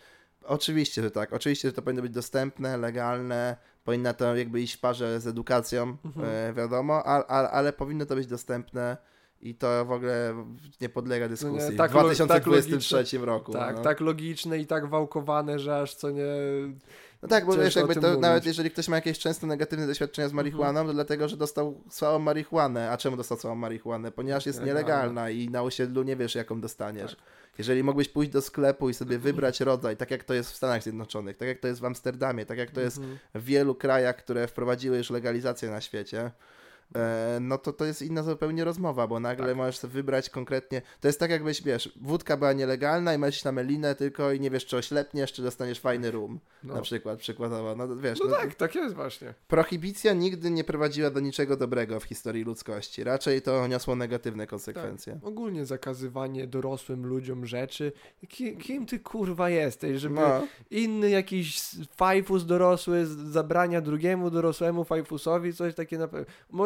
[0.43, 1.34] Oczywiście, że tak.
[1.34, 5.97] Oczywiście, że to powinno być dostępne, legalne, powinna to jakby iść w parze z edukacją,
[6.06, 6.26] Mhm.
[6.30, 8.97] e, wiadomo, a, a, ale powinno to być dostępne
[9.42, 10.34] i to w ogóle
[10.82, 11.78] nie podlega dyskusji.
[11.78, 13.52] tak w lo- 2023 roku.
[13.54, 13.82] tak, no.
[13.82, 16.26] tak logiczne i tak wałkowane, że aż co nie...
[17.22, 18.16] No tak, bo Ciężko wiesz, jakby to, mówić.
[18.16, 18.22] Mhm.
[18.22, 22.20] nawet jeżeli ktoś ma jakieś często negatywne doświadczenia z marihuaną, to dlatego, że dostał słabą
[22.20, 22.92] marihuanę.
[22.92, 24.12] A czemu dostał słabą marihuanę?
[24.12, 24.82] Ponieważ jest Nielegalna.
[25.04, 27.16] nielegalna i na osiedlu nie wiesz, jaką dostaniesz.
[27.16, 27.24] Tak.
[27.58, 30.84] Jeżeli mógłbyś pójść do sklepu i sobie wybrać rodzaj, tak jak to jest w Stanach
[30.84, 33.18] Zjednoczonych, tak jak to jest w Amsterdamie, tak jak to jest Mhm.
[33.36, 36.32] w wielu krajach, które wprowadziły już legalizację na świecie,
[37.42, 39.58] no to to jest inna zupełnie rozmowa, bo nagle Tak.
[39.58, 40.82] możesz sobie wybrać konkretnie.
[41.02, 44.50] To jest tak, jakbyś wiesz, wódka była nielegalna i iść na melinę tylko i nie
[44.52, 46.40] wiesz, czy oślepniesz, czy dostaniesz fajny rum.
[46.64, 47.76] No, Na przykład, przykładowo.
[47.76, 49.34] No wiesz, no no, tak, tak jest właśnie.
[49.48, 53.04] prohibicja nigdy nie prowadziła do niczego dobrego w historii ludzkości.
[53.04, 55.20] Raczej to niosło negatywne konsekwencje.
[55.24, 57.92] Ogólnie zakazywanie dorosłym ludziom rzeczy.
[58.30, 61.62] Ki, kim ty kurwa jesteś, żeby No, inny jakiś
[61.96, 66.26] fajfus dorosły zabrania drugiemu dorosłemu fajfusowi coś takie na pewno.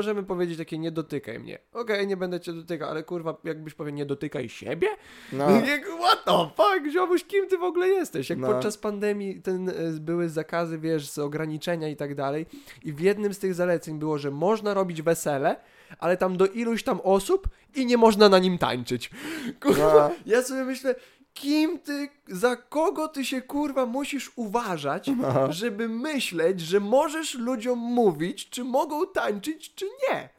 [0.09, 1.59] Możemy powiedzieć takie nie dotykaj mnie.
[1.73, 4.87] Okej, nie będę cię dotykał, ale kurwa jakbyś powiedział nie dotykaj siebie?
[5.33, 8.29] no, Nie, What the fuck, ziomuś, kim ty w ogóle jesteś?
[8.29, 8.47] Jak No.
[8.47, 12.45] podczas pandemii ten, e, były zakazy, wiesz, z ograniczenia i tak dalej
[12.83, 15.55] i w jednym z tych zaleceń było, że można robić wesele,
[15.99, 19.11] ale tam do iluś tam osób i nie można na nim tańczyć.
[19.61, 20.95] Kurwa, no, ja sobie myślę,
[21.33, 25.51] kim ty, za kogo ty się kurwa musisz uważać, no.
[25.51, 30.29] żeby myśleć, że możesz ludziom mówić, czy mogą tańczyć, czy nie.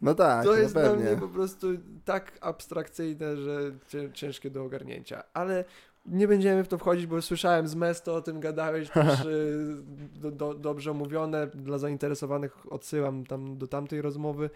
[0.00, 1.04] no tak, To no jest dla pewnie.
[1.04, 1.66] mnie po prostu
[2.04, 3.58] tak abstrakcyjne, że
[3.88, 5.22] cię- ciężkie do ogarnięcia.
[5.34, 5.64] Ale
[6.06, 9.76] nie będziemy w to wchodzić, bo słyszałem z Mesto, o tym gadałeś, też y,
[10.14, 11.46] do, do, dobrze omówione.
[11.46, 14.50] Dla zainteresowanych odsyłam tam do tamtej rozmowy.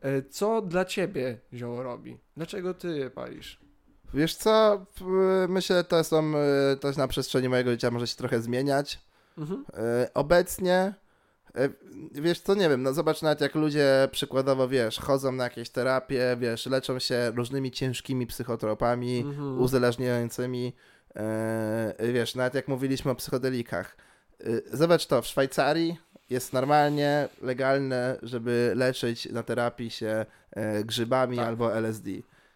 [0.00, 2.18] E, Co dla ciebie zioło robi?
[2.36, 3.61] Dlaczego ty je palisz?
[4.14, 4.86] Wiesz co,
[5.48, 8.98] myślę, to są, e, to na przestrzeni mojego życia może się trochę zmieniać.
[9.38, 9.64] Mhm.
[9.74, 10.94] E, Obecnie,
[11.54, 11.68] e,
[12.12, 16.36] wiesz co, nie wiem, no zobacz nawet jak ludzie przykładowo, wiesz, chodzą na jakieś terapie,
[16.40, 19.60] wiesz, leczą się różnymi ciężkimi psychotropami, Mhm.
[19.60, 20.72] uzależniającymi,
[22.12, 23.96] wiesz, nawet jak mówiliśmy o psychodelikach.
[24.72, 25.98] Zobacz to, w Szwajcarii
[26.30, 30.26] jest normalnie legalne, żeby leczyć na terapii się
[30.84, 31.46] grzybami Tak.
[31.46, 32.10] albo LSD.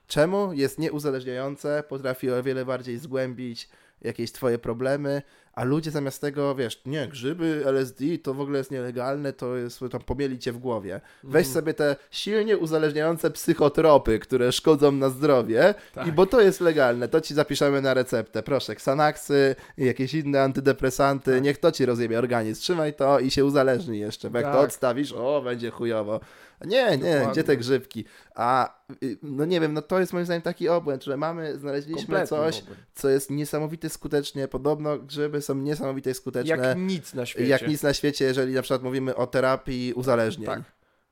[0.06, 0.52] Czemu?
[0.52, 3.68] Jest nieuzależniające, potrafi o wiele bardziej zgłębić
[4.02, 8.70] jakieś twoje problemy, a ludzie zamiast tego, wiesz, nie, grzyby, LSD to w ogóle jest
[8.70, 11.00] nielegalne, to jest, tam pomieli cię w głowie.
[11.24, 11.54] Weź Mhm.
[11.54, 16.06] sobie te silnie uzależniające psychotropy, które szkodzą na zdrowie Tak.
[16.06, 18.42] i bo to jest legalne, to ci zapiszemy na receptę.
[18.42, 21.42] Proszę, Xanaxy i jakieś inne antydepresanty, Tak.
[21.42, 22.60] niech to ci rozjebie organizm.
[22.62, 24.64] Trzymaj to i się uzależni jeszcze, bo jak to Tak.
[24.64, 26.20] odstawisz, o, będzie chujowo.
[26.64, 27.32] Nie, nie, Dokładnie.
[27.32, 28.04] gdzie te grzybki?
[28.34, 32.00] A, y, no nie wiem, no to jest moim zdaniem taki obłęd, że mamy, znaleźliśmy
[32.02, 32.80] Kompletny coś, obłęd.
[32.94, 36.56] co jest niesamowicie skutecznie, podobno grzyby są niesamowicie skuteczne.
[36.56, 37.48] Jak nic na świecie.
[37.48, 40.46] Jak nic na świecie, jeżeli na przykład mówimy o terapii uzależnień.
[40.46, 40.62] Tak.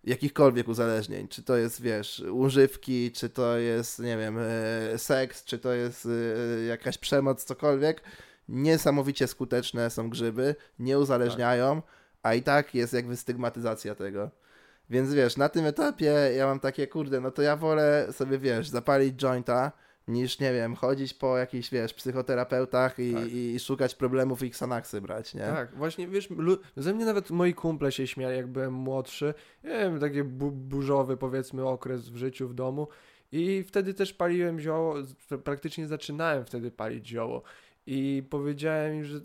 [0.05, 1.29] Jakichkolwiek uzależnień.
[1.29, 6.09] Czy to jest, wiesz, używki, czy to jest, nie wiem, e, seks, czy to jest
[6.61, 8.03] e, jakaś przemoc, cokolwiek.
[8.49, 11.83] Niesamowicie skuteczne są grzyby, nie uzależniają,
[12.23, 14.31] a i tak jest jakby stygmatyzacja tego.
[14.91, 18.69] Więc wiesz, na tym etapie ja mam takie, kurde, no to ja wolę sobie, wiesz,
[18.69, 19.73] zapalić jointa,
[20.09, 23.27] niż, nie wiem, chodzić po jakichś, wiesz, psychoterapeutach i, Tak.
[23.29, 25.41] i, i szukać problemów i Xanaxy brać, nie?
[25.41, 26.29] Tak, właśnie wiesz,
[26.77, 29.35] ze mnie nawet moi kumple się śmiali, jak byłem młodszy.
[29.65, 32.89] Nie wiem, taki bu- burzowy powiedzmy okres w życiu w domu.
[33.33, 34.95] I wtedy też paliłem zioło,
[35.45, 37.43] praktycznie zaczynałem wtedy palić zioło.
[37.87, 39.21] I powiedziałem im, że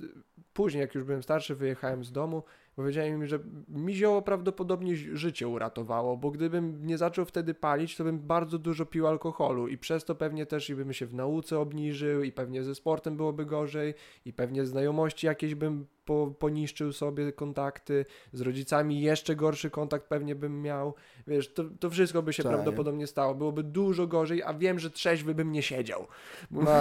[0.53, 2.43] później, jak już byłem starszy, wyjechałem z domu,
[2.79, 8.03] powiedziałem im, że mi zioło prawdopodobnie życie uratowało, bo gdybym nie zaczął wtedy palić, to
[8.03, 11.59] bym bardzo dużo pił alkoholu i przez to pewnie też i bym się w nauce
[11.59, 13.93] obniżył i pewnie ze sportem byłoby gorzej
[14.25, 20.35] i pewnie znajomości jakieś bym po, poniszczył sobie kontakty, z rodzicami jeszcze gorszy kontakt pewnie
[20.35, 20.93] bym miał,
[21.27, 22.51] wiesz, to, to wszystko by się Tak.
[22.51, 26.07] prawdopodobnie stało, byłoby dużo gorzej, a wiem, że trzeźwy bym nie siedział.
[26.51, 26.71] No,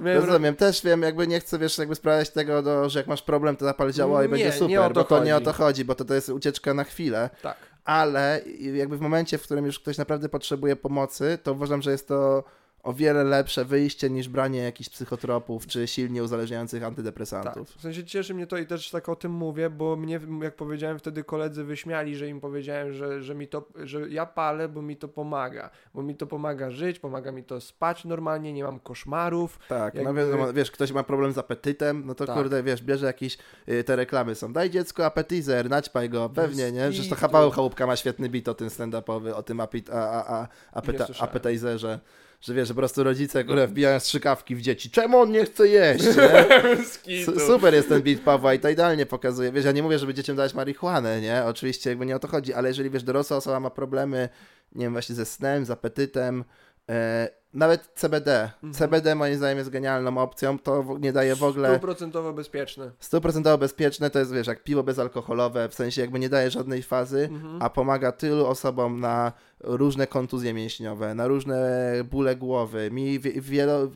[0.20, 0.56] rozumiem.
[0.56, 3.64] Też wiem, jakby nie chcę, wiesz, jakby sprawiać tego, do, że jak masz problem, to
[3.64, 5.84] zapal działo i Nie, będzie nie super, o to bo to nie o to chodzi,
[5.84, 7.30] bo to, to jest ucieczka na chwilę.
[7.42, 7.56] Tak.
[7.84, 8.40] ale
[8.74, 12.44] jakby w momencie, w którym już ktoś naprawdę potrzebuje pomocy, to uważam, że jest to
[12.82, 16.88] o wiele lepsze wyjście niż branie jakichś psychotropów czy silnie uzależniających Tak.
[16.88, 17.70] antydepresantów.
[17.76, 20.98] W sensie cieszy mnie to i też tak o tym mówię, bo mnie, jak powiedziałem
[20.98, 24.96] wtedy, koledzy wyśmiali, że im powiedziałem, że, że mi to, że ja palę, bo mi
[24.96, 25.70] to pomaga.
[25.94, 29.58] Bo mi to pomaga żyć, pomaga mi to spać normalnie, nie mam koszmarów.
[29.68, 32.36] Tak, no Jakby- wiadomo, wiesz, ktoś ma problem z apetytem, no to Tak.
[32.36, 36.90] kurde, wiesz, bierze jakieś, y, te reklamy są, daj dziecku apetizer, naćpaj go, pewnie, nie?
[36.90, 37.28] Przecież to.
[37.28, 41.06] Paweł Chałupka ma świetny bit o tym stand-upowy, o tym apit, a, a, a, apeta,
[41.20, 42.00] appetizerze,
[42.42, 45.68] że wiesz, że po prostu rodzice, które wbijają strzykawki w dzieci, czemu on nie chce
[45.68, 47.24] jeść, nie?
[47.24, 49.52] Su- Super jest ten beat Pawła i to idealnie pokazuje.
[49.52, 51.44] Wiesz, ja nie mówię, żeby dzieciom dać marihuanę, nie?
[51.44, 54.28] Oczywiście jakby nie o to chodzi, ale jeżeli wiesz, dorosła osoba ma problemy,
[54.74, 56.44] nie wiem, właśnie ze snem, z apetytem,
[56.90, 58.42] e, nawet CBD.
[58.62, 58.72] Mhm.
[58.74, 62.90] CBD moim zdaniem jest genialną opcją, to nie daje w ogóle Stuprocentowo bezpieczne.
[63.00, 67.28] 100% bezpieczne, to jest wiesz, jak piwo bezalkoholowe, w sensie jakby nie daje żadnej fazy,
[67.32, 67.62] Mhm.
[67.62, 72.90] a pomaga tylu osobom na różne kontuzje mięśniowe, na różne bóle głowy.
[72.92, 73.90] Mi wie, wielo,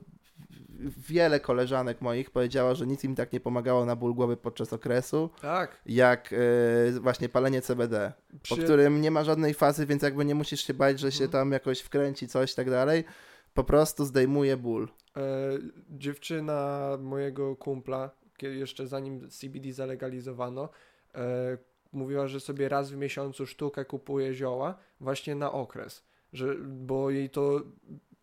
[1.09, 5.30] wiele koleżanek moich powiedziało, że nic im tak nie pomagało na ból głowy podczas okresu,
[5.42, 5.76] Tak.
[5.86, 10.34] jak e, właśnie palenie CBD, po Przy- którym nie ma żadnej fazy, więc jakby nie
[10.34, 11.30] musisz się bać, że się Mhm.
[11.30, 13.04] tam jakoś wkręci coś i tak dalej.
[13.57, 14.88] Po prostu zdejmuje ból.
[15.16, 15.20] E,
[15.90, 18.11] dziewczyna mojego kumpla,
[18.42, 20.68] jeszcze zanim CBD zalegalizowano,
[21.14, 21.59] e,
[21.92, 27.30] mówiła, że sobie raz w miesiącu sztukę kupuje zioła właśnie na okres, że, bo jej
[27.30, 27.61] to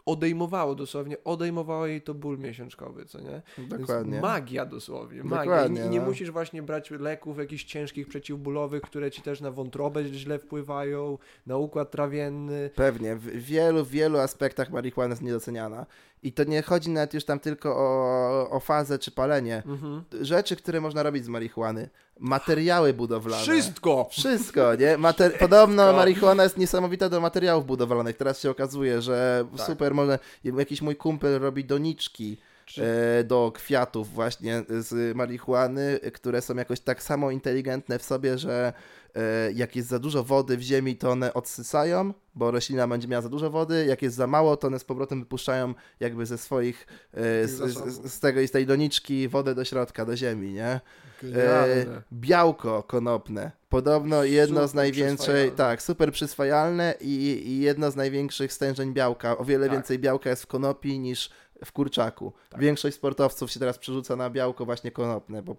[0.05, 3.41] odejmowało dosłownie, odejmowało jej to ból miesiączkowy, co nie?
[3.57, 4.21] Dokładnie.
[4.21, 5.43] magia dosłownie, magia.
[5.43, 6.05] Dokładnie, I, i nie no.
[6.05, 11.57] musisz właśnie brać leków jakichś ciężkich przeciwbólowych, które ci też na wątrobę źle wpływają, na
[11.57, 12.69] układ trawienny.
[12.75, 15.85] Pewnie, w wielu, wielu aspektach marihuana jest niedoceniana.
[16.23, 19.63] I to nie chodzi nawet już tam tylko o, o fazę czy palenie.
[19.65, 20.03] Mhm.
[20.21, 21.89] Rzeczy, które można robić z marihuany.
[22.19, 23.43] Materiały budowlane.
[23.43, 24.07] Wszystko!
[24.11, 24.97] Wszystko, nie?
[24.97, 28.17] Mater- Podobno marihuana jest niesamowita do materiałów budowlanych.
[28.17, 29.65] Teraz się okazuje, że Tak.
[29.65, 30.19] super można.
[30.43, 32.83] Jakiś mój kumpel robi doniczki Czy-
[33.19, 38.73] e, do kwiatów właśnie z marihuany, które są jakoś tak samo inteligentne w sobie, że
[39.15, 43.21] e, jak jest za dużo wody w ziemi, to one odsysają, bo roślina będzie miała
[43.21, 46.87] za dużo wody, jak jest za mało, to one z powrotem wypuszczają jakby ze swoich,
[47.13, 50.79] e, z, z, z tego i z tej doniczki wodę do środka, do ziemi, nie?
[51.23, 52.01] Genialne.
[52.13, 53.51] białko konopne.
[53.69, 55.51] Podobno jedno z Super największej, przyswajalne.
[55.57, 59.37] tak, super przyswajalne i, i jedno z największych stężeń białka.
[59.37, 59.75] O wiele Tak.
[59.75, 61.29] więcej białka jest w konopi niż
[61.65, 62.33] w kurczaku.
[62.49, 62.61] Tak.
[62.61, 65.55] Większość sportowców się teraz przerzuca na białko właśnie konopne, bo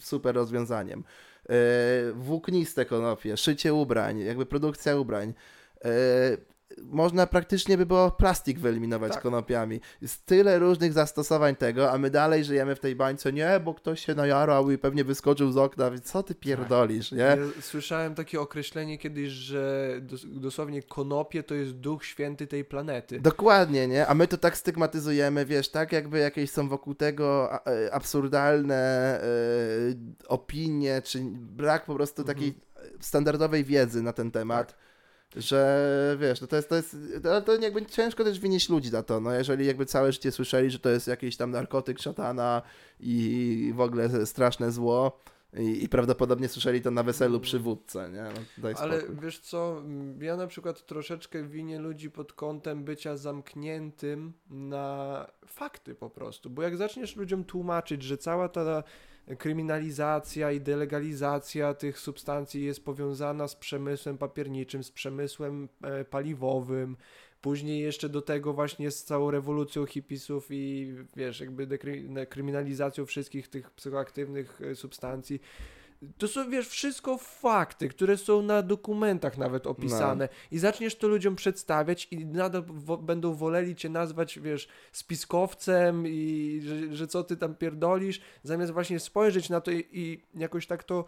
[0.00, 1.04] super rozwiązaniem.
[1.48, 1.54] E,
[2.12, 5.34] włókniste konopie, szycie ubrań, jakby produkcja ubrań.
[6.82, 9.22] Można praktycznie by było plastik wyeliminować Tak.
[9.22, 9.80] konopiami.
[10.02, 14.06] Jest tyle różnych zastosowań tego, a my dalej żyjemy w tej bańce, nie, bo ktoś
[14.06, 17.18] się najarał i pewnie wyskoczył z okna, więc co ty pierdolisz, nie?
[17.18, 23.20] Ja słyszałem takie określenie kiedyś, że dos dosłownie konopie to jest duch święty tej planety.
[23.20, 24.06] Dokładnie, nie?
[24.06, 28.74] A my to tak stygmatyzujemy, wiesz, tak jakby jakieś są wokół tego e, absurdalne
[29.20, 29.26] e,
[30.28, 32.36] opinie, czy brak po prostu Mhm.
[32.38, 32.54] takiej
[33.00, 34.76] standardowej wiedzy na ten temat.
[35.36, 39.02] Że wiesz, no to jest, to jest, to, to jakby ciężko też winić ludzi za
[39.02, 42.62] to, no jeżeli jakby całe życie słyszeli, że to jest jakiś tam narkotyk szatana
[43.00, 45.20] i w ogóle straszne zło
[45.56, 48.22] i, i prawdopodobnie słyszeli to na weselu przy wódce, nie?
[48.62, 49.82] No, Ale wiesz co,
[50.20, 56.62] ja na przykład troszeczkę winię ludzi pod kątem bycia zamkniętym na fakty po prostu, bo
[56.62, 58.82] jak zaczniesz ludziom tłumaczyć, że cała ta
[59.38, 66.96] kryminalizacja i delegalizacja tych substancji jest powiązana z przemysłem papierniczym, z przemysłem e, paliwowym,
[67.40, 73.48] później jeszcze do tego właśnie z całą rewolucją hipisów i wiesz, jakby dekry- kryminalizacją wszystkich
[73.48, 75.40] tych psychoaktywnych e, substancji,
[76.18, 80.28] to są, wiesz, wszystko fakty, które są na dokumentach nawet opisane.
[80.50, 86.60] I zaczniesz to ludziom przedstawiać i nadal wo- będą woleli cię nazwać, wiesz, spiskowcem i
[86.64, 90.84] że, że co ty tam pierdolisz, zamiast właśnie spojrzeć na to i, i jakoś tak
[90.84, 91.04] to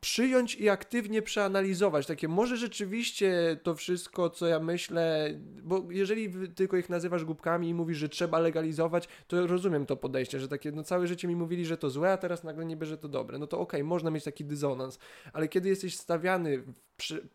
[0.00, 2.06] przyjąć i aktywnie przeanalizować.
[2.06, 7.74] Takie, może rzeczywiście to wszystko, co ja myślę, bo jeżeli tylko ich nazywasz głupkami i
[7.74, 11.66] mówisz, że trzeba legalizować, to rozumiem to podejście, że takie, no całe życie mi mówili,
[11.66, 13.38] że to złe, a teraz nagle niby, że to dobre.
[13.38, 14.98] No to okej, okay, można mieć taki dysonans,
[15.32, 16.62] ale kiedy jesteś stawiany
[16.96, 17.28] przy,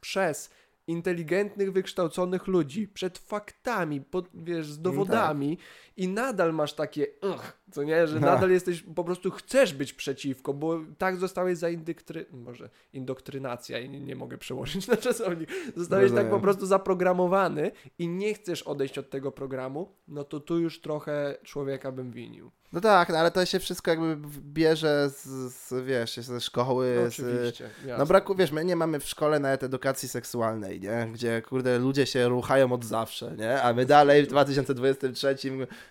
[0.00, 0.50] przez
[0.86, 5.66] inteligentnych, wykształconych ludzi przed faktami, pod, wiesz, z dowodami tak.
[5.96, 10.54] i nadal masz takie ugh, co nie, że nadal jesteś, po prostu chcesz być przeciwko,
[10.54, 12.26] bo tak zostałeś zaindyktry...
[12.32, 16.24] może indoktrynacja i nie, nie, mogę przełożyć na czasownik, zostałeś Rozumiem.
[16.24, 20.80] tak po prostu zaprogramowany i nie chcesz odejść od tego programu, no to tu już
[20.80, 22.50] trochę człowieka bym winił.
[22.72, 26.94] No tak, no ale to się wszystko jakby bierze z, z wiesz, ze szkoły.
[27.00, 27.70] No, oczywiście.
[27.84, 31.08] Z, no braku, wiesz, my nie mamy w szkole nawet edukacji seksualnej, nie?
[31.12, 33.62] Gdzie, kurde, ludzie się ruchają od zawsze, nie?
[33.62, 35.36] A my dalej w 2023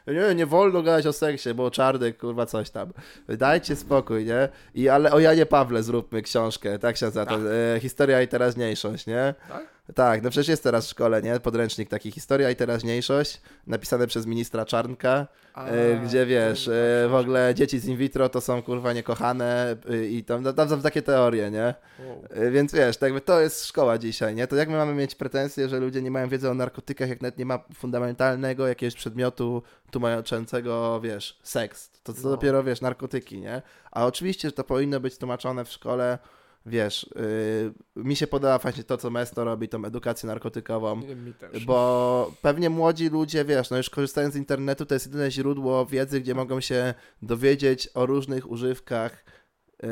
[0.08, 2.94] nie, nie wolno gadać o seksie, bo czarny, kurwa, coś tam.
[3.28, 4.50] Dajcie spokój, nie?
[4.76, 7.40] I ale o Janie Pawle zróbmy książkę, tak się nazywa, tak.
[7.76, 9.34] e, historia i teraźniejszość, nie?
[9.48, 9.81] Tak?
[9.96, 11.40] Tak, no przecież jest teraz w szkole, nie?
[11.40, 17.56] Podręcznik taki Historia i teraźniejszość, napisane przez ministra Czarnka, e, gdzie wiesz, e, w ogóle
[17.56, 21.02] dzieci z in vitro to są kurwa niekochane e, i tam, no, tam są takie
[21.02, 21.74] teorie, nie?
[22.06, 22.24] Wow.
[22.52, 24.48] Więc wiesz, tak jakby to jest szkoła dzisiaj, nie?
[24.48, 27.38] To jak my mamy mieć pretensje, że ludzie nie mają wiedzy o narkotykach, jak nawet
[27.38, 31.90] nie ma fundamentalnego jakiegoś przedmiotu tłumaczącego, wiesz, seks.
[32.04, 32.30] To co no.
[32.30, 33.62] dopiero, wiesz, narkotyki, nie?
[33.92, 36.18] A oczywiście, że to powinno być tłumaczone w szkole
[36.66, 37.10] wiesz,
[37.96, 41.02] yy, mi się podoba właśnie to, co Mesto robi, tą edukację narkotykową,
[41.66, 46.22] bo pewnie młodzi ludzie, wiesz, no już korzystając z internetu, to jest jedyne źródło wiedzy,
[46.22, 49.26] gdzie mogą się dowiedzieć o różnych używkach
[49.84, 49.90] yy,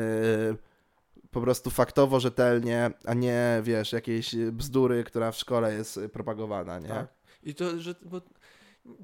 [1.30, 6.88] po prostu faktowo, rzetelnie, a nie, wiesz, jakiejś bzdury, która w szkole jest propagowana, nie?
[6.88, 7.08] Tak.
[7.42, 8.20] I to, że, bo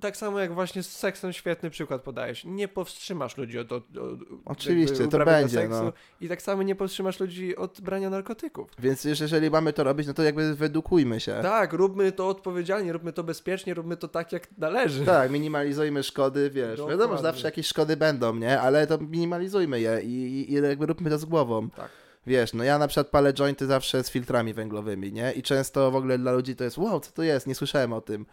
[0.01, 2.45] tak samo jak właśnie z seksem świetny przykład podajesz.
[2.45, 5.57] Nie powstrzymasz ludzi od, od, od Oczywiście, to będzie.
[5.57, 5.93] Seksu no.
[6.21, 8.71] I tak samo nie powstrzymasz ludzi od brania narkotyków.
[8.79, 11.39] Więc jeżeli mamy to robić, no to jakby wyedukujmy się.
[11.43, 15.05] Tak, róbmy to odpowiedzialnie, róbmy to bezpiecznie, róbmy to tak, jak należy.
[15.07, 16.77] Tak, minimalizujmy szkody, wiesz.
[16.77, 16.99] Dokładnie.
[16.99, 18.61] Wiadomo, że zawsze jakieś szkody będą, nie?
[18.61, 21.71] Ale to minimalizujmy je i, i jakby róbmy to z głową.
[21.71, 21.91] Tak.
[22.27, 25.33] Wiesz, no ja na przykład palę jointy zawsze z filtrami węglowymi, nie?
[25.33, 27.47] I często w ogóle dla ludzi to jest, wow, co to jest?
[27.47, 28.27] Nie słyszałem o tym.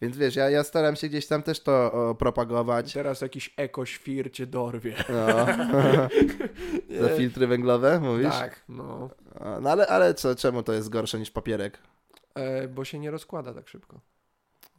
[0.00, 2.92] Więc wiesz, ja, ja staram się gdzieś tam też to o, propagować.
[2.92, 4.94] Teraz jakiś ekoświr cię dorwie.
[5.08, 5.46] No.
[7.02, 8.30] Za filtry węglowe, mówisz?
[8.30, 9.10] Tak, no.
[9.60, 11.78] No ale, ale co, czemu to jest gorsze niż papierek?
[12.34, 14.00] E, bo się nie rozkłada tak szybko.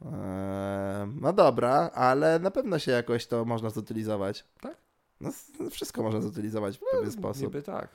[0.04, 4.44] E, no dobra, ale na pewno się jakoś to można zutylizować.
[4.60, 4.76] Tak?
[5.20, 5.30] No,
[5.70, 7.42] wszystko można zutylizować w pewien no, sposób.
[7.42, 7.88] Niby tak.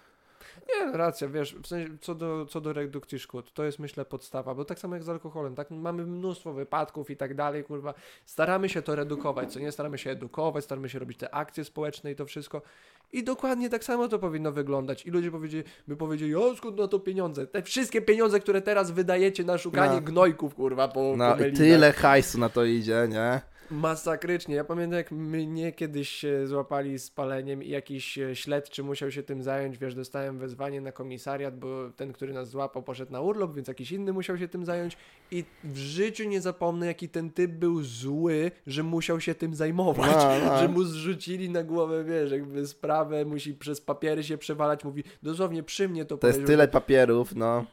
[0.70, 4.56] Nie, racja, wiesz, w sensie, co do, co do redukcji szkód, to jest myślę podstawa,
[4.56, 7.94] bo tak samo jak z alkoholem, tak, mamy mnóstwo wypadków i tak dalej, kurwa,
[8.26, 12.12] staramy się to redukować, co nie, staramy się edukować, staramy się robić te akcje społeczne
[12.12, 12.62] i to wszystko.
[13.14, 15.06] I dokładnie tak samo to powinno wyglądać.
[15.06, 18.92] I ludzie powiedzieli, by powiedzieli, o skąd na to pieniądze, te wszystkie pieniądze, które teraz
[18.92, 20.02] wydajecie na szukanie no.
[20.02, 23.42] gnojków, kurwa, po No i tyle hajsu na to idzie, nie?
[23.72, 24.56] Masakrycznie.
[24.56, 29.24] Ja pamiętam, jak mnie kiedyś się złapali z paleniem i jakiś e, śledczy musiał się
[29.24, 29.78] tym zająć.
[29.78, 33.92] Wiesz, dostałem wezwanie na komisariat, bo ten, który nas złapał, poszedł na urlop, więc jakiś
[33.92, 34.98] inny musiał się tym zająć.
[35.32, 40.12] I w życiu nie zapomnę, jaki ten typ był zły, że musiał się tym zajmować.
[40.12, 40.58] No, no.
[40.62, 44.84] Że mu zrzucili na głowę, wiesz, jakby sprawę, musi przez papiery się przewalać.
[44.84, 47.66] Mówi, dosłownie przy mnie to To jest tyle papierów, no.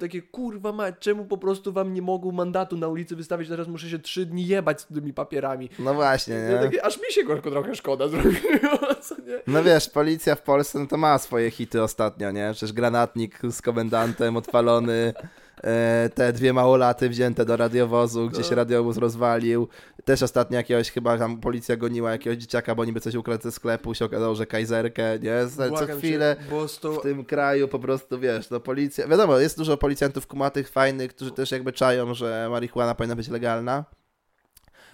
[0.00, 3.88] Takie kurwa ma, czemu po prostu wam nie mogą mandatu na ulicy wystawić, teraz muszę
[3.88, 5.70] się trzy dni jebać z tymi papierami papierami.
[5.78, 6.58] No właśnie, nie?
[6.58, 9.40] Takie, aż mi się go trochę szkoda zrobiło, co nie?
[9.46, 12.50] No wiesz, policja w Polsce no to ma swoje hity ostatnio, nie?
[12.52, 15.12] Przecież granatnik z komendantem odpalony,
[15.64, 19.68] e, te dwie małolaty wzięte do radiowozu, gdzie się radiowóz rozwalił.
[20.04, 23.94] Też ostatnio jakiegoś, chyba tam policja goniła jakiegoś dzieciaka, bo niby coś ukradł ze sklepu,
[23.94, 25.34] się okazało, że kajzerkę, nie?
[25.56, 26.36] Co chwilę
[26.98, 29.08] w tym kraju po prostu, wiesz, no policja...
[29.08, 33.84] Wiadomo, jest dużo policjantów kumatych, fajnych, którzy też jakby czają, że marihuana powinna być legalna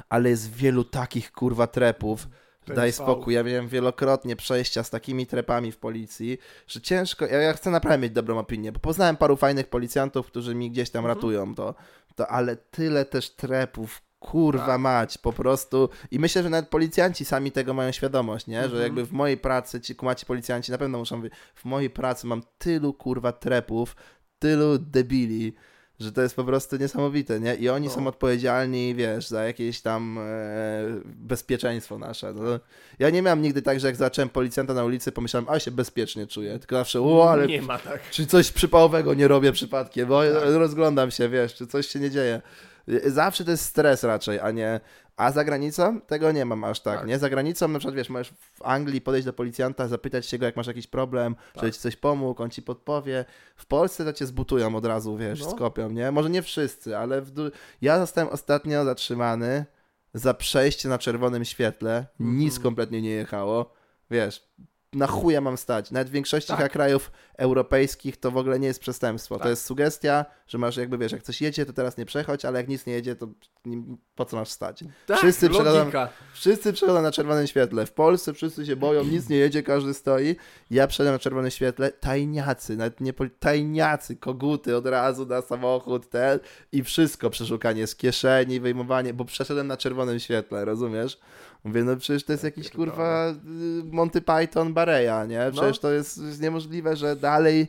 [0.08, 2.28] ale jest wielu takich kurwa trepów.
[2.74, 7.52] Daj spokój, ja miałem wielokrotnie przejścia z takimi trepami w policji, że ciężko, ja, ja
[7.52, 11.16] chcę naprawdę mieć dobrą opinię, bo poznałem paru fajnych policjantów, którzy mi gdzieś tam mhm.
[11.16, 11.74] ratują to,
[12.14, 14.80] to, ale tyle też trepów, kurwa tak.
[14.80, 15.88] mać, po prostu.
[16.10, 18.60] I myślę, że nawet policjanci sami tego mają świadomość, nie?
[18.60, 18.82] Że mhm.
[18.82, 22.42] jakby w mojej pracy, ci kumaci policjanci na pewno muszą mówić, w mojej pracy mam
[22.58, 23.96] tylu kurwa trepów,
[24.38, 25.54] tylu debili,
[26.00, 27.54] że to jest po prostu niesamowite, nie?
[27.54, 27.92] I oni no.
[27.92, 30.22] są odpowiedzialni, wiesz, za jakieś tam e,
[31.04, 32.32] bezpieczeństwo nasze.
[32.32, 32.42] No,
[32.98, 36.26] ja nie miałem nigdy tak, że jak zacząłem policjanta na ulicy, pomyślałem, a się bezpiecznie
[36.26, 38.10] czuję, tylko zawsze, o, ale nie ma tak.
[38.10, 40.42] czy coś przypałowego nie robię przypadkiem, bo tak.
[40.54, 42.42] rozglądam się, wiesz, czy coś się nie dzieje.
[43.06, 44.80] Zawsze to jest stres raczej, a nie...
[45.16, 46.00] A za granicą?
[46.00, 47.08] Tego nie mam aż tak, Tak.
[47.08, 47.18] nie?
[47.18, 50.56] Za granicą na przykład, wiesz, możesz w Anglii podejść do policjanta, zapytać się go, jak
[50.56, 51.60] masz jakiś problem, Tak.
[51.62, 53.24] żeby ci coś pomógł, on ci podpowie.
[53.56, 55.50] W Polsce to cię zbutują od razu, wiesz, No.
[55.50, 56.10] skopią, nie?
[56.12, 57.50] Może nie wszyscy, ale du...
[57.82, 59.64] ja zostałem ostatnio zatrzymany
[60.14, 62.62] za przejście na czerwonym świetle, nic Mhm.
[62.62, 63.72] kompletnie nie jechało,
[64.10, 64.48] wiesz,
[64.92, 65.90] na chuja mam stać.
[65.90, 66.72] Nawet w większości Tak.
[66.72, 69.34] krajów europejskich to w ogóle nie jest przestępstwo.
[69.34, 69.50] To Tak.
[69.50, 72.68] jest sugestia, że masz jakby, wiesz, jak coś jedzie, to teraz nie przechodź, ale jak
[72.68, 73.28] nic nie jedzie, to
[74.14, 74.84] po co masz stać?
[75.06, 76.08] Tak, Wszyscy przechodzą-.
[76.32, 77.86] Wszyscy przechodzą na czerwonym świetle.
[77.86, 80.36] W Polsce wszyscy się boją, nic nie jedzie, każdy stoi.
[80.70, 86.38] Ja przeszedłem na czerwonym świetle, tajniacy, nawet nie tajniacy, koguty od razu na samochód, ten
[86.72, 91.18] i wszystko, przeszukanie z kieszeni, wyjmowanie, bo przeszedłem na czerwonym świetle, rozumiesz?
[91.66, 93.34] Mówię, no przecież to jest Ja jakiś kurwa y,
[93.84, 95.48] Monty Python Bareja, nie?
[95.52, 95.82] Przecież No.
[95.82, 97.68] to jest jest niemożliwe, że dalej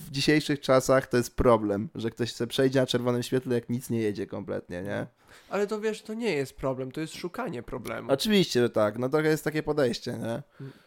[0.00, 3.90] w dzisiejszych czasach to jest problem, że ktoś chce przejdzie na czerwonym świetle, jak nic
[3.90, 5.06] nie jedzie kompletnie, nie?
[5.50, 8.12] Ale to wiesz, to nie jest problem, to jest szukanie problemu.
[8.12, 10.42] Oczywiście, że tak, no trochę jest takie podejście, nie?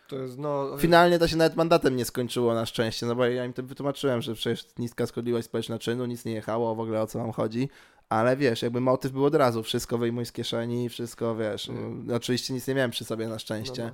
[0.08, 0.78] To jest, no...
[0.78, 4.22] Finalnie to się nawet mandatem nie skończyło na szczęście, no bo ja im to wytłumaczyłem,
[4.22, 7.70] że przecież niska szkodliwość społeczna czynu, nic nie jechało, w ogóle o co wam chodzi.
[8.12, 11.70] Ale wiesz, jakby motyw był od razu, wszystko wyjmuj z kieszeni, wszystko wiesz.
[12.06, 13.92] No, oczywiście nic nie miałem przy sobie na no, szczęście, no.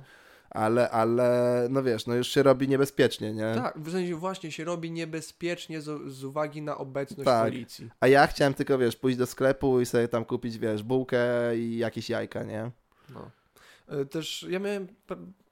[0.50, 3.52] ale, ale no wiesz, no już się robi niebezpiecznie, nie?
[3.54, 7.44] Tak, w sensie właśnie się robi niebezpiecznie z, z uwagi na obecność Tak.
[7.44, 7.88] policji.
[8.00, 11.18] A ja chciałem tylko, wiesz, pójść do sklepu i sobie tam kupić, wiesz, bułkę
[11.56, 12.70] i jakieś jajka, nie?
[13.88, 14.86] E, Też ja miałem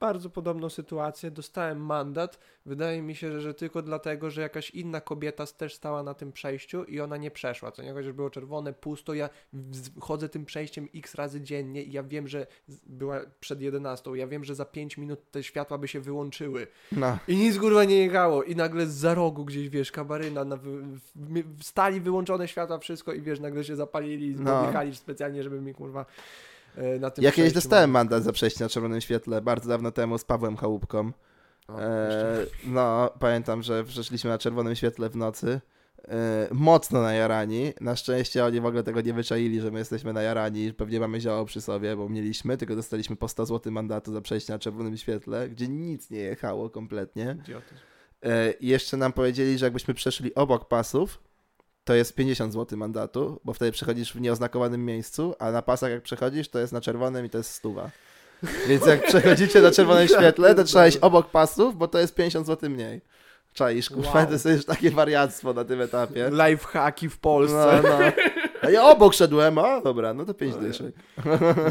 [0.01, 2.39] bardzo podobną sytuację, dostałem mandat.
[2.67, 6.33] Wydaje mi się, że, że tylko dlatego, że jakaś inna kobieta też stała na tym
[6.33, 7.73] przejściu i ona nie przeszła.
[7.73, 9.15] Co nie chociaż było czerwone, pusto.
[9.15, 12.47] Ja w- chodzę tym przejściem x razy dziennie i ja wiem, że
[12.87, 14.11] była przed 11.
[14.17, 16.67] Ja wiem, że za 5 minut te światła by się wyłączyły.
[16.93, 17.19] No.
[17.29, 18.43] I nic kurwa nie jechało.
[18.43, 21.01] I nagle za rogu gdzieś, wiesz, kabaryna, na wy, w,
[21.59, 24.73] w stali wyłączone światła, wszystko i wiesz, nagle się zapalili i No.
[24.93, 26.07] specjalnie, żeby mi kurwa
[27.01, 28.23] na tym Ja kiedyś dostałem mandat.
[28.23, 31.13] za przejście na czerwonym świetle, bardzo dawno temu z Pawłem Chałupką.
[31.69, 31.81] O.
[31.81, 35.61] E, no, pamiętam, że przeszliśmy na czerwonym świetle w nocy.
[36.09, 37.73] E, mocno najarani.
[37.81, 40.73] Na szczęście oni w ogóle tego nie wyczaili, że my jesteśmy najarani.
[40.73, 44.53] Pewnie mamy zioło przy sobie, bo mieliśmy, tylko dostaliśmy po 100 zł mandatu za przejście
[44.53, 47.37] na czerwonym świetle, gdzie nic nie jechało kompletnie.
[47.41, 47.75] Idiotyzm.
[48.23, 51.23] E, jeszcze nam powiedzieli, że jakbyśmy przeszli obok pasów,
[51.87, 56.03] to jest 50 zł mandatu, bo wtedy przechodzisz w nieoznakowanym miejscu, a na pasach jak
[56.03, 57.91] przechodzisz, to jest na czerwonym i to jest stuwa.
[58.69, 62.47] Więc jak przechodzicie na czerwonym świetle, to trzeba iść obok pasów, bo to jest 50
[62.47, 63.01] zł mniej.
[63.53, 64.27] Czaisz, kurwa, Wow.
[64.27, 66.31] to jest już takie wariactwo na tym etapie.
[66.49, 67.81] Lifehacki w Polsce.
[67.83, 67.99] No, no.
[68.63, 70.95] A ja obok szedłem, a dobra, no to 5 No, dyszek.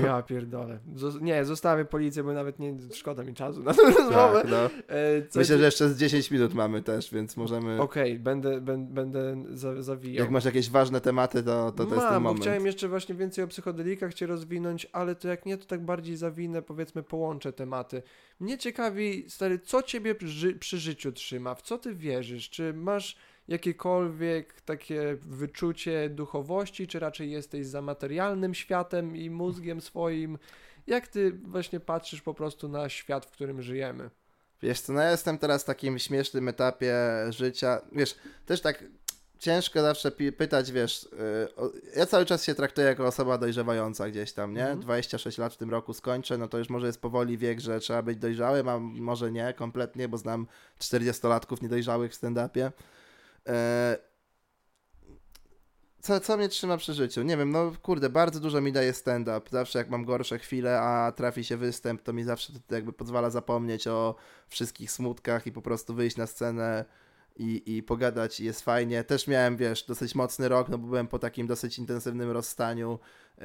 [0.03, 0.79] Ja pierdolę.
[0.95, 4.41] Zos- nie, zostawię policję, bo nawet nie szkoda mi czasu na tę rozmowę.
[4.41, 4.57] Tak, no.
[4.95, 7.81] E, co Myślę, ci- że jeszcze z 10 minut mamy też, więc możemy...
[7.81, 10.23] Okej, będę, będę, będę za, zawijał.
[10.23, 12.41] Jak masz jakieś ważne tematy, to, to, to jest Mam, ten moment.
[12.41, 16.17] chciałem jeszcze właśnie więcej o psychodelikach cię rozwinąć, ale to jak nie, to tak bardziej
[16.17, 18.01] zawinę, powiedzmy, połączę tematy.
[18.39, 21.55] Mnie ciekawi, stary, co ciebie przy, przy życiu trzyma?
[21.55, 22.49] W co ty wierzysz?
[22.49, 23.15] Czy masz
[23.47, 30.37] jakiekolwiek takie wyczucie duchowości, czy raczej jesteś za materialnym światem i mózgiem swoim?
[30.87, 34.09] Jak ty właśnie patrzysz po prostu na świat, w którym żyjemy?
[34.61, 36.95] Wiesz co, no ja jestem teraz w takim śmiesznym etapie
[37.29, 37.81] życia.
[37.91, 38.15] Wiesz,
[38.45, 38.83] też tak
[39.39, 41.07] ciężko zawsze pytać, wiesz,
[41.57, 44.61] o, ja cały czas się traktuję jako osoba dojrzewająca gdzieś tam, nie?
[44.61, 44.79] Mhm.
[44.79, 48.01] 26 lat w tym roku skończę, no to już może jest powoli wiek, że trzeba
[48.01, 50.47] być dojrzałym, a może nie kompletnie, bo znam
[50.79, 52.71] 40-latków niedojrzałych w stand-upie.
[53.45, 53.53] Yy,
[56.05, 57.23] co, co mnie trzyma przy życiu?
[57.23, 59.41] Nie wiem, no kurde, bardzo dużo mi daje stand-up.
[59.51, 63.29] Zawsze jak mam gorsze chwile, a trafi się występ, to mi zawsze to jakby pozwala
[63.29, 64.15] zapomnieć o
[64.47, 66.85] wszystkich smutkach i po prostu wyjść na scenę
[67.35, 69.03] i, i pogadać i jest fajnie.
[69.03, 72.99] Też miałem, wiesz, dosyć mocny rok, no bo byłem po takim dosyć intensywnym rozstaniu
[73.37, 73.43] yy,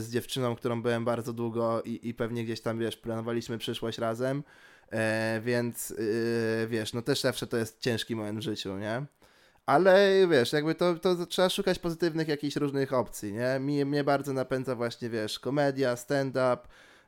[0.00, 4.42] z dziewczyną, którą byłem bardzo długo i, i pewnie gdzieś tam, wiesz, planowaliśmy przyszłość razem,
[4.92, 9.06] e, więc yy, wiesz, no też zawsze to jest ciężki moment w życiu, nie?
[9.66, 13.60] Ale wiesz, jakby to, to trzeba szukać pozytywnych jakichś różnych opcji, nie?
[13.60, 16.58] Mnie, mnie bardzo napędza właśnie, wiesz, komedia, stand-up.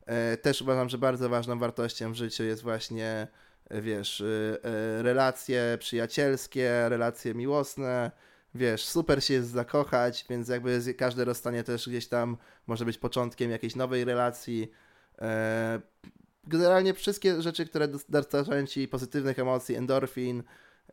[0.07, 3.29] E, też uważam, że bardzo ważną wartością w życiu jest właśnie,
[3.71, 4.25] e, wiesz, e,
[4.65, 8.11] e, relacje przyjacielskie, relacje miłosne.
[8.55, 13.51] Wiesz, super się jest zakochać, więc jakby każde rozstanie też gdzieś tam może być początkiem
[13.51, 14.71] jakiejś nowej relacji.
[16.49, 20.43] Generalnie wszystkie rzeczy, które dos- dostarczają ci pozytywnych emocji, endorfin,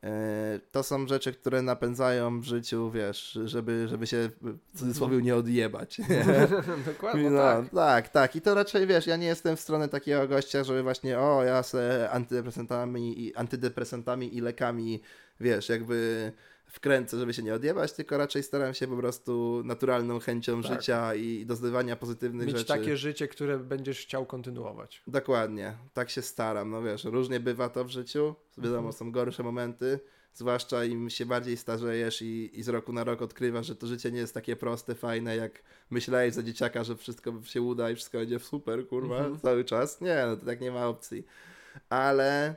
[0.03, 4.29] E, To są rzeczy, które napędzają w życiu, wiesz, żeby, żeby się
[4.73, 6.01] w cudzysłowie nie odjebać.
[6.85, 7.69] Dokładnie No, tak.
[7.75, 8.35] tak, tak.
[8.35, 11.63] I to raczej, wiesz, ja nie jestem w stronę takiego gościa, żeby właśnie, o, ja
[11.63, 15.01] se antydepresantami i, antydepresantami i lekami,
[15.39, 16.31] wiesz, jakby
[16.75, 20.71] wkręcę, żeby się nie odjebać, tylko raczej staram się po prostu naturalną chęcią Tak.
[20.73, 22.67] życia i do zdobywania pozytywnych Mieć rzeczy.
[22.67, 25.01] takie życie, które będziesz chciał kontynuować.
[25.07, 26.69] Dokładnie, tak się staram.
[26.69, 28.35] No wiesz, różnie bywa to w życiu.
[28.57, 28.93] Wiadomo, Mhm.
[28.93, 29.99] są gorsze momenty,
[30.33, 34.11] zwłaszcza im się bardziej starzejesz i, i z roku na rok odkrywasz, że to życie
[34.11, 38.17] nie jest takie proste, fajne, jak myślałeś za dzieciaka, że wszystko się uda i wszystko
[38.17, 39.39] będzie super, kurwa, Mhm.
[39.39, 40.01] cały czas.
[40.01, 41.25] Nie, no to tak nie ma opcji.
[41.89, 42.55] Ale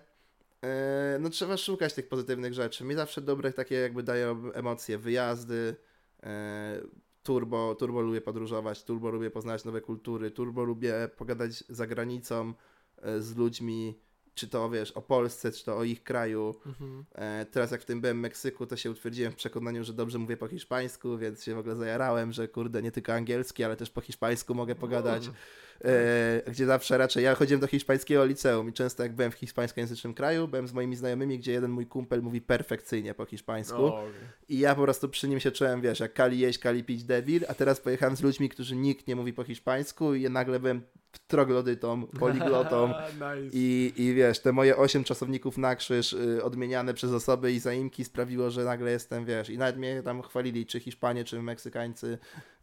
[1.21, 2.85] no trzeba szukać tych pozytywnych rzeczy.
[2.85, 5.77] Mi zawsze dobre takie jakby dają emocje, wyjazdy,
[6.23, 6.81] e,
[7.23, 12.55] turbo, turbo lubię podróżować, turbo lubię poznać nowe kultury, turbo lubię pogadać za granicą
[12.97, 14.01] e, z ludźmi,
[14.39, 16.55] czy to wiesz, o Polsce, czy to o ich kraju.
[16.67, 17.05] Mhm.
[17.15, 20.19] E, teraz jak w tym byłem w Meksyku, to się utwierdziłem w przekonaniu, że dobrze
[20.19, 23.91] mówię po hiszpańsku, więc się w ogóle zajarałem, że kurde, nie tylko angielski, ale też
[23.91, 25.25] po hiszpańsku mogę pogadać.
[25.25, 25.37] Mm.
[25.85, 30.15] E, gdzie zawsze raczej, ja chodziłem do hiszpańskiego liceum i często jak byłem w hiszpańskojęzycznym
[30.15, 33.85] kraju, byłem z moimi znajomymi, gdzie jeden mój kumpel mówi perfekcyjnie po hiszpańsku.
[33.85, 34.13] O, okej.
[34.49, 37.45] I ja po prostu przy nim się czułem, wiesz, jak kali jeść, kali pić debil,
[37.49, 40.83] a teraz pojechałem z ludźmi, którzy nikt nie mówi po hiszpańsku i nagle byłem
[41.27, 42.89] troglodytą, poliglotą.
[43.15, 43.51] nice.
[43.53, 48.05] I, I wiesz, te moje osiem czasowników na krzyż y, odmieniane przez osoby i zaimki
[48.05, 52.19] sprawiło, że nagle jestem, wiesz, i nawet mnie tam chwalili, czy Hiszpanie, czy Meksykańcy,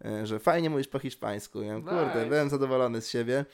[0.05, 1.61] y, że fajnie mówisz po hiszpańsku.
[1.61, 2.25] Ja, mówię, kurde, Nice.
[2.29, 3.45] byłem zadowolony z siebie.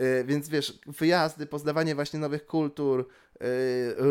[0.00, 3.08] Y, Więc wiesz, wyjazdy, poznawanie właśnie nowych kultur,
[3.42, 3.44] y,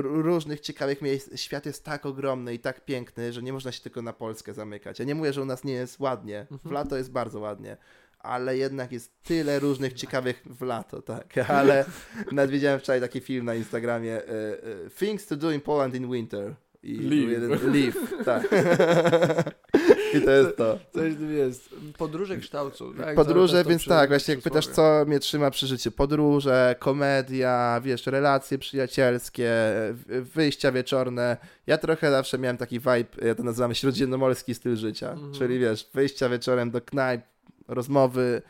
[0.02, 1.40] różnych ciekawych miejsc.
[1.40, 5.00] Świat jest tak ogromny i tak piękny, że nie można się tylko na Polskę zamykać.
[5.00, 6.46] Ja nie mówię, że u nas nie jest ładnie.
[6.50, 6.74] W Mhm.
[6.74, 7.78] lato jest bardzo ładnie.
[8.20, 11.38] Ale jednak jest tyle różnych ciekawych w lato, tak.
[11.60, 11.86] Ale
[12.32, 14.24] nawet widziałem wczoraj taki film na Instagramie y,
[14.86, 16.56] y, Things to do in Poland in winter.
[16.84, 17.32] I Leave.
[17.32, 17.96] jeden leave,
[18.26, 18.44] tak.
[20.16, 20.80] I to jest to.
[20.94, 21.70] Coś tym jest.
[21.98, 22.94] Podróże kształcą.
[22.94, 23.16] Tak?
[23.16, 25.92] Podróże, więc tak, właśnie jak pytasz, co mnie trzyma przy życiu.
[25.92, 29.52] Podróże, komedia, wiesz, relacje przyjacielskie,
[30.08, 31.38] wyjścia wieczorne.
[31.68, 35.12] Ja trochę zawsze miałem taki vibe, ja to nazywam śródziemnomorski styl życia.
[35.12, 35.34] Mhm.
[35.34, 37.22] Czyli wiesz, wyjścia wieczorem do knajp,
[37.68, 38.42] rozmowy,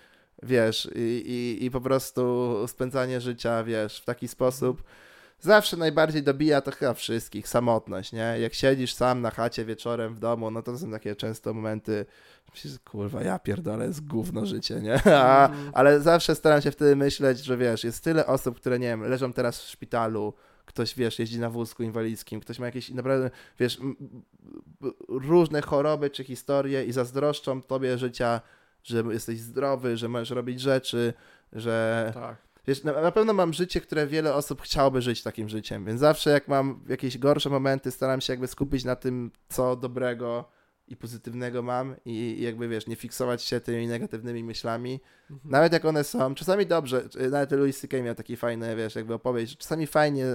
[0.44, 1.00] wiesz, i,
[1.60, 4.84] i, i po prostu spędzanie życia, wiesz, w taki sposób.
[5.40, 8.36] Zawsze najbardziej dobija to chyba wszystkich, samotność, nie?
[8.40, 12.06] Jak siedzisz sam na chacie wieczorem w domu, no to są takie często momenty,
[12.86, 14.94] kurwa, ja pierdolę, jest gówno życie, nie?
[15.16, 15.72] A, Mhm.
[15.74, 19.34] ale zawsze staram się wtedy myśleć, że wiesz, jest tyle osób, które, nie wiem, leżą
[19.34, 20.34] teraz w szpitalu,
[20.66, 23.80] ktoś, wiesz, jeździ na wózku inwalidzkim, ktoś ma jakieś naprawdę, wiesz,
[25.08, 28.42] różne choroby czy historie i zazdroszczą tobie życia,
[28.84, 31.14] że jesteś zdrowy, że możesz robić rzeczy,
[31.54, 32.12] że...
[32.14, 32.38] Tak.
[32.68, 36.30] Wiesz, na, na pewno mam życie, które wiele osób chciałoby żyć takim życiem, więc zawsze
[36.30, 40.50] jak mam jakieś gorsze momenty, staram się jakby skupić na tym, co dobrego
[40.88, 45.00] i pozytywnego mam i, i jakby, wiesz, nie fiksować się tymi negatywnymi myślami,
[45.30, 45.52] Mhm.
[45.52, 46.36] nawet jak one są.
[46.36, 48.02] Czasami dobrze, nawet Louis C.K.
[48.02, 50.26] miał taki fajny, wiesz, jakby opowieść, że czasami fajnie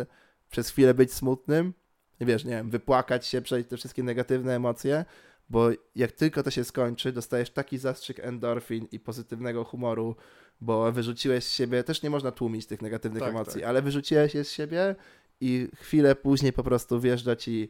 [0.50, 1.74] przez chwilę być smutnym
[2.20, 5.04] i wiesz, nie wiem, wypłakać się, przejść te wszystkie negatywne emocje,
[5.52, 10.16] bo jak tylko to się skończy, dostajesz taki zastrzyk endorfin i pozytywnego humoru,
[10.60, 13.68] bo wyrzuciłeś z siebie, też nie można tłumić tych negatywnych Tak, emocji, tak.
[13.70, 14.94] ale wyrzuciłeś je z siebie
[15.40, 17.68] i chwilę później po prostu wjeżdża ci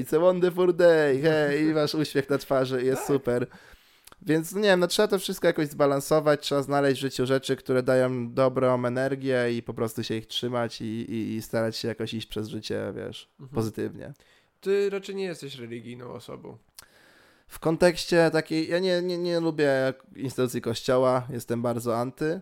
[0.00, 3.06] It's a wonderful day, hej, i masz uśmiech na twarzy, jest Tak.
[3.06, 3.46] super.
[4.22, 7.82] Więc nie wiem, no trzeba to wszystko jakoś zbalansować, trzeba znaleźć w życiu rzeczy, które
[7.82, 12.14] dają dobrą energię i po prostu się ich trzymać i, i, i starać się jakoś
[12.14, 13.54] iść przez życie, wiesz, Mhm.
[13.54, 14.12] pozytywnie.
[14.66, 16.58] Ty raczej nie jesteś religijną osobą.
[17.48, 22.40] W kontekście takiej, ja nie, nie, nie lubię instytucji kościoła, jestem bardzo anty.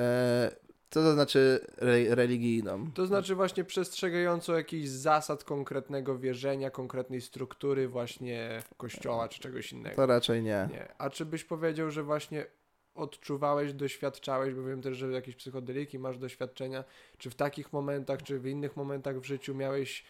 [0.00, 0.56] E,
[0.90, 2.90] co to znaczy re, religijną?
[2.92, 9.96] To znaczy właśnie przestrzegającą jakichś zasad konkretnego wierzenia, konkretnej struktury właśnie kościoła czy czegoś innego.
[9.96, 10.68] To raczej nie.
[10.72, 10.94] Nie.
[10.98, 12.46] A czy byś powiedział, że właśnie
[12.94, 16.84] odczuwałeś, doświadczałeś, bo wiem też, że jakieś psychodeliki masz doświadczenia,
[17.18, 20.04] czy w takich momentach, czy w innych momentach w życiu miałeś,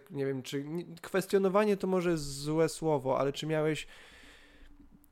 [0.00, 3.86] tak nie wiem, czy nie- kwestionowanie to może jest złe słowo, ale czy miałeś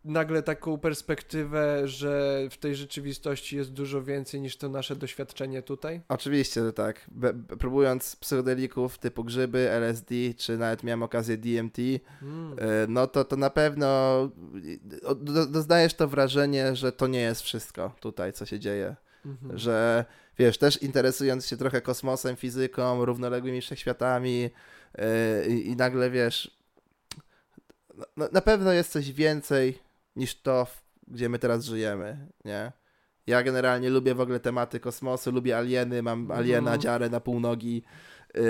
[0.04, 6.00] nagle taką perspektywę, że w tej rzeczywistości jest dużo więcej niż to nasze doświadczenie tutaj?
[6.08, 7.06] Oczywiście, że tak.
[7.10, 11.78] Be, be, próbując psychodelików typu grzyby, LSD, czy nawet miałem okazję DMT,
[12.22, 12.52] Mm.
[12.58, 14.18] e, no to, to na pewno
[15.16, 18.96] do, doznajesz to wrażenie, że to nie jest wszystko tutaj, co się dzieje.
[19.26, 19.58] Mhm.
[19.58, 20.04] Że
[20.40, 26.58] wiesz, też interesując się trochę kosmosem, fizyką, równoległymi wszechświatami yy, i, nagle wiesz,
[28.16, 29.78] na, na pewno jest coś więcej
[30.16, 30.66] niż to,
[31.08, 32.72] gdzie my teraz żyjemy, nie?
[33.26, 36.38] Ja generalnie lubię w ogóle tematy kosmosu, lubię alieny, mam Mhm.
[36.38, 37.82] aliena, dziarę na półnogi
[38.34, 38.42] yy,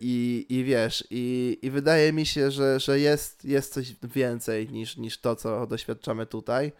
[0.00, 4.96] i, i wiesz, i, i wydaje mi się, że, że jest, jest coś więcej niż,
[4.96, 6.72] niż to, co doświadczamy tutaj,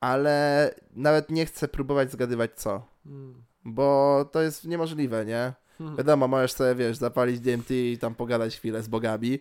[0.00, 3.49] ale nawet nie chcę próbować zgadywać co, Mm.
[3.64, 5.52] Bo to jest niemożliwe, nie?
[5.78, 5.96] Hmm.
[5.98, 9.38] Wiadomo, możesz sobie, wiesz, zapalić DMT i tam pogadać chwilę z bogami,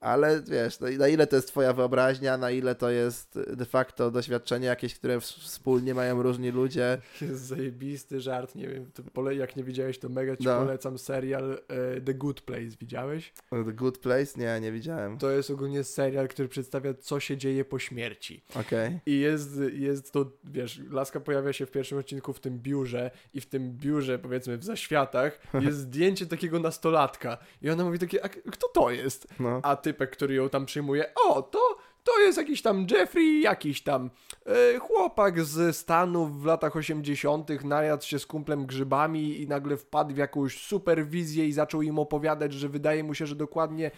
[0.00, 4.10] ale wiesz, no, na ile to jest twoja wyobraźnia, na ile to jest de facto
[4.10, 6.98] doświadczenie jakieś, które wspólnie mają różni ludzie.
[7.20, 10.58] Jest zajebisty żart, nie wiem, pole, jak nie widziałeś, to mega ci No.
[10.58, 13.32] polecam serial e, The Good Place, widziałeś?
[13.50, 14.26] The Good Place?
[14.36, 15.18] Nie, nie widziałem.
[15.18, 18.42] To jest ogólnie serial, który przedstawia, co się dzieje po śmierci.
[18.54, 19.00] Okej.
[19.06, 23.40] I jest, jest to, wiesz, Laska pojawia się w pierwszym odcinku w tym biurze i
[23.40, 27.38] w tym biurze, powiedzmy, w zaświatach jest zdjęcie takiego nastolatka.
[27.62, 29.26] I ona mówi takie, a kto to jest?
[29.40, 29.60] No.
[29.62, 34.10] A typek, który ją tam przyjmuje, o, to, to jest jakiś tam Jeffrey, jakiś tam
[34.46, 40.14] e, chłopak z Stanów w latach 80., najadł się z kumplem grzybami i nagle wpadł
[40.14, 43.90] w jakąś superwizję i zaczął im opowiadać, że wydaje mu się, że dokładnie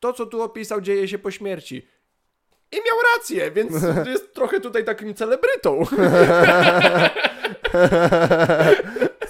[0.00, 1.88] to, co tu opisał, dzieje się po śmierci.
[2.72, 3.72] I miał rację, więc
[4.12, 5.82] jest trochę tutaj takim celebrytą.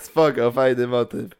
[0.07, 1.31] Spoko, fajny motyw.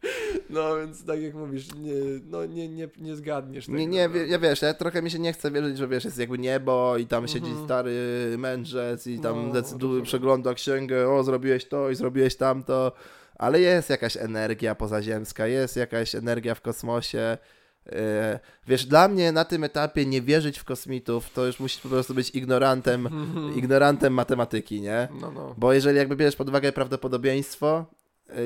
[0.51, 1.93] No więc tak jak mówisz, nie,
[2.29, 3.77] no, nie, nie, nie zgadniesz tego.
[3.77, 6.17] Nie, nie, wie- ja wiesz, ja trochę mi się nie chce wierzyć, że wiesz, jest
[6.17, 7.65] jakby niebo i tam siedzi Mhm.
[7.65, 7.95] stary
[8.37, 10.05] mędrzec i tam No, decyduje, rozumiem.
[10.05, 12.91] przegląda księgę, o zrobiłeś to i zrobiłeś tamto,
[13.35, 17.37] ale jest jakaś energia pozaziemska, jest jakaś energia w kosmosie.
[17.91, 21.89] E, Wiesz, dla mnie na tym etapie nie wierzyć w kosmitów, to już musisz po
[21.89, 23.09] prostu być ignorantem,
[23.55, 25.07] ignorantem matematyki, nie?
[25.21, 25.55] No, no.
[25.57, 27.85] Bo jeżeli jakby bierzesz pod uwagę prawdopodobieństwo,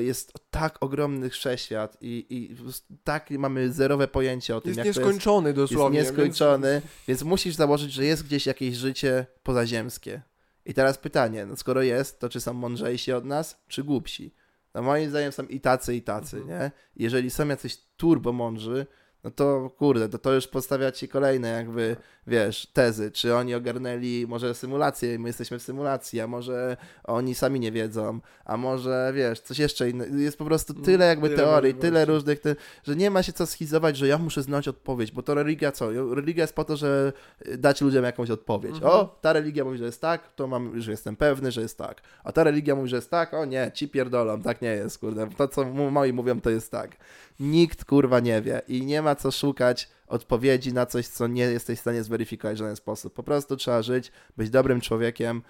[0.00, 2.56] jest tak ogromny wszechświat i, i
[3.04, 5.98] tak mamy zerowe pojęcie o tym, Jest jak to jest nieskończony dosłownie.
[5.98, 7.22] jest nieskończony, więc...
[7.22, 10.22] musisz założyć, że jest gdzieś jakieś życie pozaziemskie.
[10.64, 14.34] I teraz pytanie, no skoro jest, to czy są mądrzejsi od nas, czy głupsi?
[14.74, 16.60] No moim zdaniem są i tacy, i tacy, Mhm.
[16.60, 16.70] nie?
[16.96, 18.86] Jeżeli są jacyś turbo mądrzy,
[19.24, 21.96] no to kurde, to, to już postawia ci kolejne jakby,
[22.26, 23.10] wiesz, tezy.
[23.10, 27.72] Czy oni ogarnęli może symulację i my jesteśmy w symulacji, a może oni sami nie
[27.72, 30.16] wiedzą, a może, wiesz, coś jeszcze innego.
[30.16, 32.38] Jest po prostu Mm, tyle jakby tyle teorii, tyle różnych,
[32.84, 36.14] że nie ma się co schizować, że ja muszę znać odpowiedź, bo to religia co?
[36.14, 37.12] Religia jest po to, że
[37.46, 38.74] y, dać ludziom jakąś odpowiedź.
[38.74, 38.92] Mhm.
[38.92, 42.02] O, ta religia mówi, że jest tak, to mam, że jestem pewny, że jest tak.
[42.24, 45.28] A ta religia mówi, że jest tak, o nie, ci pierdolą, tak nie jest, kurde.
[45.36, 46.96] To, co moi mówią, to jest tak.
[47.40, 51.78] Nikt, kurwa, nie wie i nie ma co szukać odpowiedzi na coś, co nie jesteś
[51.78, 53.14] w stanie zweryfikować w żaden sposób.
[53.14, 55.42] Po prostu trzeba żyć, być dobrym człowiekiem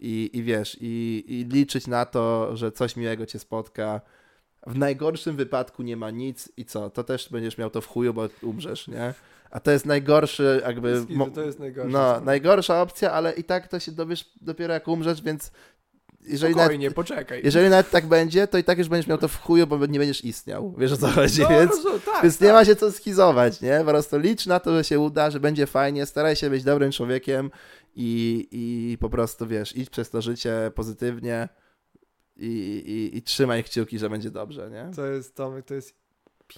[0.00, 4.00] i, i wiesz, i, i liczyć na to, że coś miłego cię spotka.
[4.66, 6.90] W najgorszym wypadku nie ma nic i co?
[6.90, 9.14] To też będziesz miał to w chuju, bo umrzesz, nie?
[9.50, 11.04] A to jest najgorszy jakby...
[11.34, 11.58] To jest
[11.88, 15.52] no, najgorsza opcja, ale i tak to się dowiesz dopiero jak umrzesz, więc
[16.26, 17.40] jeżeli Spokojnie, nawet, poczekaj.
[17.44, 19.98] jeżeli nawet tak będzie, to i tak już będziesz miał to w chuju, bo nie
[19.98, 20.74] będziesz istniał.
[20.78, 21.70] Wiesz o co chodzi, no, więc...
[21.70, 22.48] rozumiem, tak, Więc tak.
[22.48, 23.78] nie ma się co schizować, nie?
[23.78, 26.92] Po prostu licz na to, że się uda, że będzie fajnie, staraj się być dobrym
[26.92, 27.50] człowiekiem
[27.96, 31.48] i, i po prostu, wiesz, idź przez to życie pozytywnie
[32.36, 32.46] i,
[32.86, 34.94] i, i trzymaj kciuki, że będzie dobrze, nie?
[34.96, 36.01] To jest, Tomek, to jest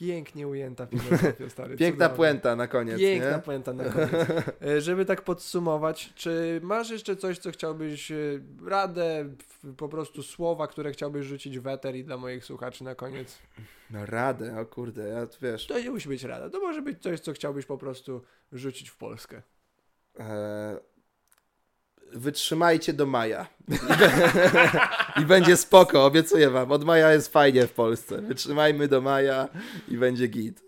[0.01, 1.77] pięknie ujęta filozofia, stary.
[1.77, 2.17] Piękna cudowna.
[2.17, 3.43] puenta na koniec, Piękna nie?
[3.43, 4.11] puenta na koniec.
[4.67, 8.17] E, Żeby tak podsumować, czy masz jeszcze coś, co chciałbyś, e,
[8.67, 9.31] radę,
[9.77, 13.39] po prostu słowa, które chciałbyś rzucić w eter i dla moich słuchaczy na koniec?
[13.91, 15.67] No radę, o kurde, ja wiesz...
[15.67, 18.23] To nie musi być rada, to może być coś, co chciałbyś po prostu
[18.53, 19.43] rzucić w Polskę.
[20.19, 20.77] E,
[22.13, 23.47] wytrzymajcie do maja.
[25.23, 26.73] I będzie spoko, obiecuję wam.
[26.73, 28.23] Od maja jest fajnie w Polsce.
[28.23, 29.49] Wytrzymajmy do maja
[29.89, 30.63] i będzie git.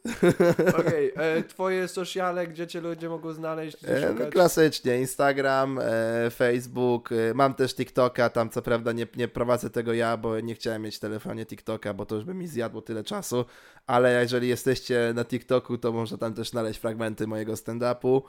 [0.79, 7.13] Okej, e, twoje sociale, gdzie cię ludzie mogą znaleźć, E, no, klasycznie, Instagram, e, Facebook,
[7.13, 10.83] e, mam też TikToka, tam co prawda nie, nie prowadzę tego ja, bo nie chciałem
[10.83, 13.45] mieć w telefonie TikToka, bo to już by mi zjadło tyle czasu,
[13.87, 18.23] ale jeżeli jesteście na TikToku, to można tam też znaleźć fragmenty mojego stand-upu.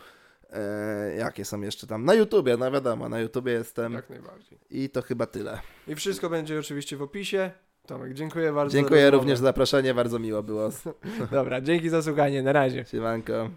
[0.54, 2.06] E, jakie są jeszcze tam?
[2.06, 4.58] Na YouTubie, no wiadomo, na YouTubie jestem Jak najbardziej.
[4.70, 5.60] i to chyba tyle.
[5.88, 7.52] I wszystko będzie oczywiście w opisie.
[7.86, 8.72] Tomek, dziękuję bardzo.
[8.72, 9.18] za Dziękuję rozmowę.
[9.22, 10.70] również za zaproszenie, bardzo miło było.
[11.32, 12.86] Dobra, dzięki za słuchanie, na razie.
[12.86, 13.50] Siemanko.